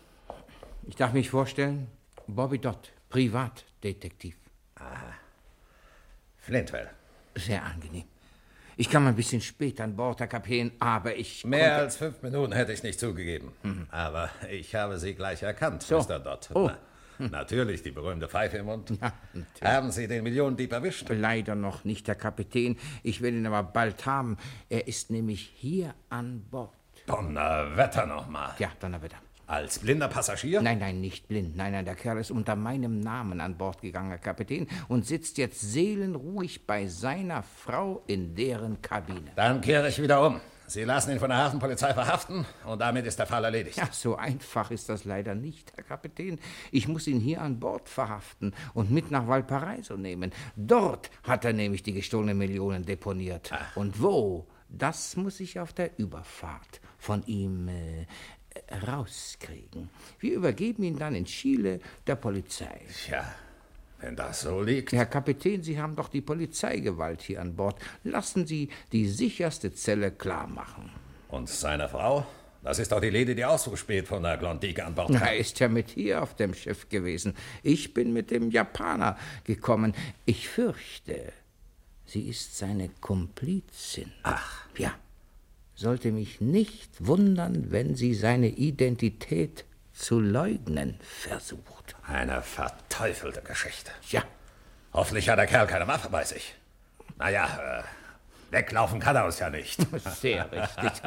Ich 0.87 0.95
darf 0.95 1.11
mich 1.11 1.29
vorstellen, 1.29 1.87
Bobby 2.27 2.59
Dott, 2.59 2.93
Privatdetektiv. 3.09 4.37
Flintwell. 6.37 6.89
Sehr 7.35 7.61
angenehm. 7.61 8.05
Ich 8.77 8.89
kam 8.89 9.05
ein 9.05 9.15
bisschen 9.17 9.41
spät 9.41 9.81
an 9.81 9.97
Bord, 9.97 10.21
Herr 10.21 10.27
Kapitän, 10.27 10.71
aber 10.79 11.13
ich. 11.13 11.43
Mehr 11.43 11.75
als 11.75 11.97
fünf 11.97 12.21
Minuten 12.21 12.53
hätte 12.53 12.71
ich 12.71 12.83
nicht 12.83 12.97
zugegeben. 12.97 13.51
Aber 13.91 14.29
ich 14.49 14.73
habe 14.75 14.97
Sie 14.97 15.13
gleich 15.13 15.43
erkannt, 15.43 15.83
So. 15.83 15.97
Mr. 15.99 16.17
Dodd. 16.19 16.49
Oh. 16.53 16.71
Na, 17.19 17.27
Natürlich, 17.27 17.83
die 17.83 17.91
berühmte 17.91 18.29
Pfeife 18.29 18.59
im 18.59 18.67
Mund. 18.67 18.93
Ja. 19.01 19.73
Haben 19.73 19.91
Sie 19.91 20.07
den 20.07 20.23
Millionendieb 20.23 20.71
erwischt? 20.71 21.09
Leider 21.09 21.55
noch 21.55 21.83
nicht, 21.83 22.07
Herr 22.07 22.15
Kapitän. 22.15 22.77
Ich 23.03 23.19
will 23.21 23.35
ihn 23.35 23.45
aber 23.45 23.63
bald 23.63 24.05
haben. 24.05 24.37
Er 24.69 24.87
ist 24.87 25.11
nämlich 25.11 25.51
hier 25.57 25.93
an 26.07 26.45
Bord. 26.49 26.74
Donnerwetter 27.05 28.05
nochmal. 28.05 28.53
Ja, 28.59 28.69
Donnerwetter. 28.79 29.17
Als 29.47 29.77
blinder 29.77 30.07
Passagier? 30.07 30.61
Nein, 30.61 30.79
nein, 30.79 31.01
nicht 31.01 31.27
blind. 31.27 31.55
Nein, 31.55 31.71
nein, 31.73 31.85
der 31.85 31.93
Kerl 31.93 32.17
ist 32.17 32.31
unter 32.31 32.55
meinem 32.55 32.99
Namen 32.99 33.39
an 33.41 33.55
Bord 33.57 33.79
gegangen, 33.81 34.09
Herr 34.09 34.17
Kapitän, 34.17 34.67
und 34.87 35.05
sitzt 35.05 35.37
jetzt 35.37 35.61
seelenruhig 35.61 36.65
bei 36.65 36.87
seiner 36.87 37.43
Frau 37.43 38.01
in 38.07 38.33
deren 38.33 38.81
Kabine. 38.81 39.31
Dann 39.35 39.61
kehre 39.61 39.89
ich 39.89 40.01
wieder 40.01 40.25
um. 40.25 40.41
Sie 40.67 40.83
lassen 40.83 41.11
ihn 41.11 41.19
von 41.19 41.29
der 41.29 41.37
Hafenpolizei 41.37 41.93
verhaften 41.93 42.43
und 42.65 42.81
damit 42.81 43.05
ist 43.05 43.19
der 43.19 43.27
Fall 43.27 43.43
erledigt. 43.43 43.77
Ja, 43.77 43.87
so 43.91 44.15
einfach 44.15 44.71
ist 44.71 44.89
das 44.89 45.05
leider 45.05 45.35
nicht, 45.35 45.71
Herr 45.75 45.83
Kapitän. 45.83 46.39
Ich 46.71 46.87
muss 46.87 47.05
ihn 47.05 47.19
hier 47.19 47.41
an 47.41 47.59
Bord 47.59 47.87
verhaften 47.87 48.51
und 48.73 48.89
mit 48.89 49.11
nach 49.11 49.27
Valparaiso 49.27 49.95
nehmen. 49.95 50.31
Dort 50.55 51.11
hat 51.21 51.45
er 51.45 51.53
nämlich 51.53 51.83
die 51.83 51.93
gestohlenen 51.93 52.39
Millionen 52.39 52.83
deponiert. 52.83 53.51
Und 53.75 54.01
wo? 54.01 54.47
Das 54.77 55.15
muss 55.15 55.39
ich 55.39 55.59
auf 55.59 55.73
der 55.73 55.97
Überfahrt 55.97 56.81
von 56.97 57.25
ihm 57.27 57.67
äh, 57.69 58.05
rauskriegen. 58.87 59.89
Wir 60.19 60.33
übergeben 60.35 60.83
ihn 60.83 60.97
dann 60.97 61.15
in 61.15 61.25
Chile 61.25 61.79
der 62.07 62.15
Polizei. 62.15 62.81
Tja, 63.05 63.33
wenn 63.99 64.15
das 64.15 64.41
so 64.41 64.61
liegt. 64.61 64.91
Herr 64.91 65.05
Kapitän, 65.05 65.63
Sie 65.63 65.79
haben 65.79 65.95
doch 65.95 66.09
die 66.09 66.21
Polizeigewalt 66.21 67.21
hier 67.21 67.41
an 67.41 67.55
Bord. 67.55 67.79
Lassen 68.03 68.45
Sie 68.45 68.69
die 68.91 69.07
sicherste 69.07 69.73
Zelle 69.73 70.11
klar 70.11 70.47
machen. 70.47 70.91
Und 71.29 71.49
seine 71.49 71.87
Frau? 71.89 72.25
Das 72.63 72.79
ist 72.79 72.91
doch 72.91 72.99
die 72.99 73.11
Lady, 73.11 73.35
die 73.35 73.45
auch 73.45 73.59
so 73.59 73.75
spät 73.75 74.07
von 74.07 74.23
der 74.23 74.37
Klondike 74.37 74.83
an 74.83 74.95
Bord 74.95 75.11
Er 75.11 75.19
kam. 75.19 75.33
ist 75.35 75.59
ja 75.59 75.67
mit 75.67 75.91
hier 75.91 76.23
auf 76.23 76.33
dem 76.35 76.53
Schiff 76.53 76.89
gewesen. 76.89 77.35
Ich 77.61 77.93
bin 77.93 78.11
mit 78.11 78.31
dem 78.31 78.49
Japaner 78.49 79.17
gekommen. 79.43 79.93
Ich 80.25 80.49
fürchte, 80.49 81.31
sie 82.15 82.29
ist 82.29 82.57
seine 82.57 82.87
Komplizin. 83.01 84.09
Ach. 84.23 84.61
Ja. 84.77 84.93
Sollte 85.75 86.13
mich 86.13 86.39
nicht 86.39 87.05
wundern, 87.05 87.71
wenn 87.71 87.95
sie 87.95 88.13
seine 88.13 88.47
Identität 88.47 89.65
zu 89.91 90.21
leugnen 90.21 90.97
versucht. 91.01 91.97
Eine 92.07 92.41
verteufelte 92.41 93.41
Geschichte. 93.41 93.91
Ja. 94.11 94.23
Hoffentlich 94.93 95.27
hat 95.27 95.39
der 95.39 95.47
Kerl 95.47 95.67
keine 95.67 95.89
Waffe 95.89 96.07
bei 96.09 96.23
sich. 96.23 96.55
Naja, 97.17 97.81
äh, 97.81 97.83
weglaufen 98.53 99.01
kann 99.01 99.17
er 99.17 99.25
uns 99.25 99.39
ja 99.39 99.49
nicht. 99.49 99.85
Sehr 100.21 100.49
richtig. 100.49 101.01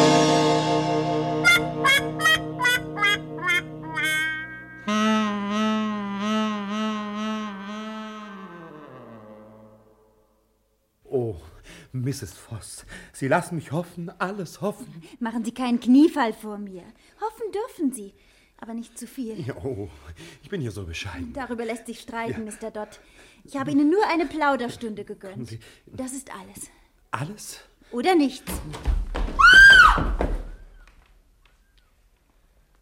Mrs. 12.04 12.34
Voss, 12.34 12.84
Sie 13.12 13.28
lassen 13.28 13.56
mich 13.56 13.72
hoffen, 13.72 14.10
alles 14.20 14.60
hoffen. 14.60 15.02
Machen 15.20 15.44
Sie 15.44 15.52
keinen 15.52 15.80
Kniefall 15.80 16.32
vor 16.34 16.58
mir. 16.58 16.82
Hoffen 17.20 17.52
dürfen 17.52 17.92
Sie, 17.92 18.12
aber 18.58 18.74
nicht 18.74 18.98
zu 18.98 19.06
viel. 19.06 19.52
Oh, 19.64 19.88
ich 20.42 20.50
bin 20.50 20.60
hier 20.60 20.70
so 20.70 20.84
bescheiden. 20.84 21.32
Darüber 21.32 21.64
lässt 21.64 21.86
sich 21.86 22.00
streiten, 22.00 22.44
Mr. 22.44 22.70
Dodd. 22.70 23.00
Ich 23.44 23.56
habe 23.56 23.70
Ihnen 23.70 23.90
nur 23.90 24.06
eine 24.08 24.26
Plauderstunde 24.26 25.04
gegönnt. 25.04 25.58
Das 25.86 26.12
ist 26.12 26.30
alles. 26.32 26.70
Alles? 27.10 27.60
Oder 27.90 28.14
nichts. 28.14 28.52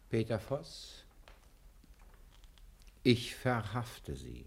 Peter 0.09 0.39
Voss, 0.39 1.05
ich 3.03 3.35
verhafte 3.35 4.15
Sie. 4.15 4.45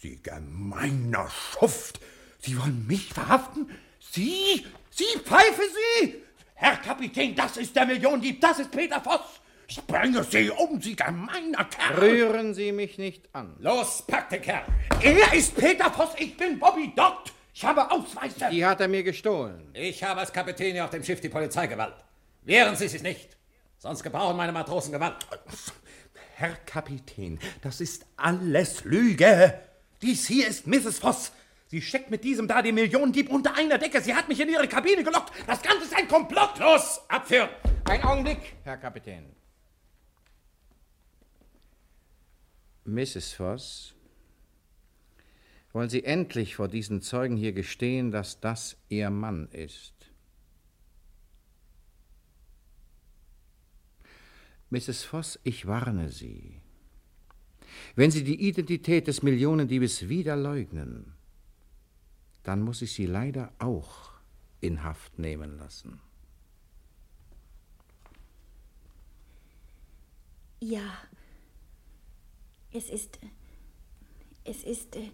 Sie 0.00 0.20
gemeiner 0.22 1.28
Schuft! 1.28 2.00
Sie 2.40 2.58
wollen 2.58 2.86
mich 2.86 3.12
verhaften? 3.12 3.68
Sie? 4.00 4.64
Sie 4.90 5.18
pfeife 5.24 5.62
Sie! 5.62 6.22
Herr 6.54 6.76
Kapitän, 6.76 7.34
das 7.34 7.56
ist 7.56 7.74
der 7.76 7.86
Millionendieb, 7.86 8.40
das 8.40 8.58
ist 8.58 8.70
Peter 8.70 9.00
Voss! 9.00 9.40
Ich 9.68 9.84
bringe 9.84 10.24
Sie 10.24 10.50
um, 10.50 10.80
Sie 10.80 10.96
gemeiner 10.96 11.64
Kerl! 11.64 11.98
Rühren 11.98 12.54
Sie 12.54 12.72
mich 12.72 12.98
nicht 12.98 13.28
an. 13.34 13.54
Los, 13.58 14.02
pack 14.06 14.30
den 14.30 14.42
Kerl! 14.42 14.64
Er 15.02 15.34
ist 15.34 15.54
Peter 15.56 15.90
Voss, 15.90 16.10
ich 16.18 16.36
bin 16.36 16.58
Bobby 16.58 16.92
Dodd! 16.96 17.32
Ich 17.54 17.64
habe 17.64 17.90
Ausweise! 17.90 18.48
Die 18.50 18.64
hat 18.64 18.80
er 18.80 18.88
mir 18.88 19.02
gestohlen. 19.02 19.70
Ich 19.74 20.02
habe 20.02 20.20
als 20.20 20.32
Kapitän 20.32 20.72
hier 20.72 20.84
auf 20.84 20.90
dem 20.90 21.04
Schiff 21.04 21.20
die 21.20 21.28
Polizeigewalt. 21.28 21.94
Wehren 22.42 22.76
Sie 22.76 22.88
sich 22.88 23.02
nicht, 23.02 23.36
sonst 23.78 24.02
gebrauchen 24.02 24.36
meine 24.36 24.52
Matrosen 24.52 24.92
Gewalt. 24.92 25.16
Herr 26.36 26.54
Kapitän, 26.66 27.38
das 27.62 27.80
ist 27.80 28.06
alles 28.16 28.84
Lüge! 28.84 29.60
Dies 30.02 30.26
hier 30.26 30.48
ist 30.48 30.66
Mrs. 30.66 30.98
Voss! 31.00 31.32
Sie 31.68 31.82
steckt 31.82 32.10
mit 32.10 32.24
diesem 32.24 32.48
da 32.48 32.62
den 32.62 32.74
Millionendieb 32.74 33.28
unter 33.28 33.54
einer 33.54 33.76
Decke. 33.76 34.00
Sie 34.00 34.14
hat 34.14 34.26
mich 34.28 34.40
in 34.40 34.48
ihre 34.48 34.66
Kabine 34.66 35.04
gelockt. 35.04 35.32
Das 35.46 35.62
Ganze 35.62 35.84
ist 35.84 35.94
ein 35.94 36.08
Komplott. 36.08 36.58
Los, 36.58 37.02
abführen! 37.08 37.50
Ein 37.84 38.02
Augenblick, 38.02 38.56
Herr 38.64 38.78
Kapitän. 38.78 39.26
Mrs. 42.86 43.34
Voss, 43.34 43.94
wollen 45.74 45.90
Sie 45.90 46.04
endlich 46.04 46.56
vor 46.56 46.68
diesen 46.68 47.02
Zeugen 47.02 47.36
hier 47.36 47.52
gestehen, 47.52 48.10
dass 48.12 48.40
das 48.40 48.78
Ihr 48.88 49.10
Mann 49.10 49.48
ist? 49.48 49.92
Mrs. 54.70 55.04
Voss, 55.04 55.38
ich 55.44 55.66
warne 55.66 56.08
Sie. 56.08 56.62
Wenn 57.94 58.10
Sie 58.10 58.24
die 58.24 58.48
Identität 58.48 59.06
des 59.06 59.22
Millionendiebes 59.22 60.08
wieder 60.08 60.34
leugnen, 60.34 61.17
dann 62.48 62.62
muss 62.62 62.80
ich 62.80 62.94
Sie 62.94 63.04
leider 63.04 63.52
auch 63.58 64.10
in 64.62 64.82
Haft 64.82 65.18
nehmen 65.18 65.58
lassen. 65.58 66.00
Ja. 70.58 70.94
Es 72.72 72.88
ist. 72.88 73.18
Es 74.44 74.64
ist. 74.64 74.96
äh, 74.96 75.10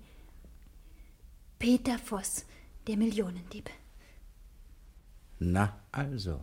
Peter 1.58 1.98
Voss, 1.98 2.46
der 2.86 2.96
Millionendieb. 2.96 3.68
Na 5.40 5.82
also. 5.90 6.40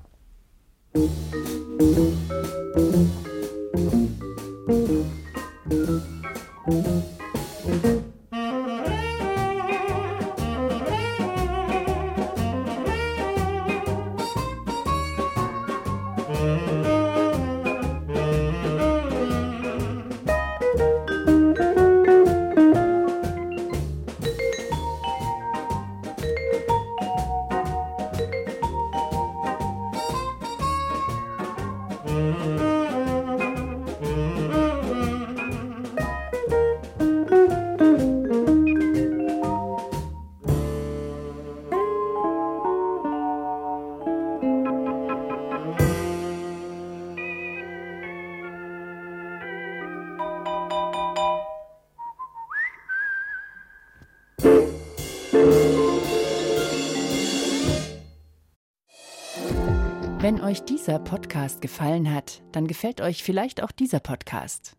Wenn 60.32 60.42
euch 60.44 60.64
dieser 60.64 60.98
Podcast 60.98 61.60
gefallen 61.60 62.14
hat, 62.14 62.42
dann 62.54 62.66
gefällt 62.66 63.02
euch 63.02 63.22
vielleicht 63.22 63.62
auch 63.62 63.72
dieser 63.74 64.00
Podcast. 64.00 64.78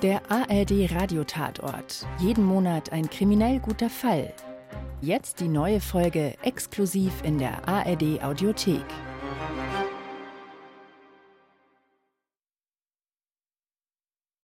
Der 0.00 0.22
ARD 0.30 0.92
Radiotatort. 0.94 2.06
Jeden 2.20 2.44
Monat 2.44 2.92
ein 2.92 3.10
kriminell 3.10 3.58
guter 3.58 3.90
Fall. 3.90 4.32
Jetzt 5.00 5.40
die 5.40 5.48
neue 5.48 5.80
Folge 5.80 6.34
exklusiv 6.42 7.12
in 7.24 7.38
der 7.38 7.66
ARD 7.66 8.22
Audiothek. 8.22 8.84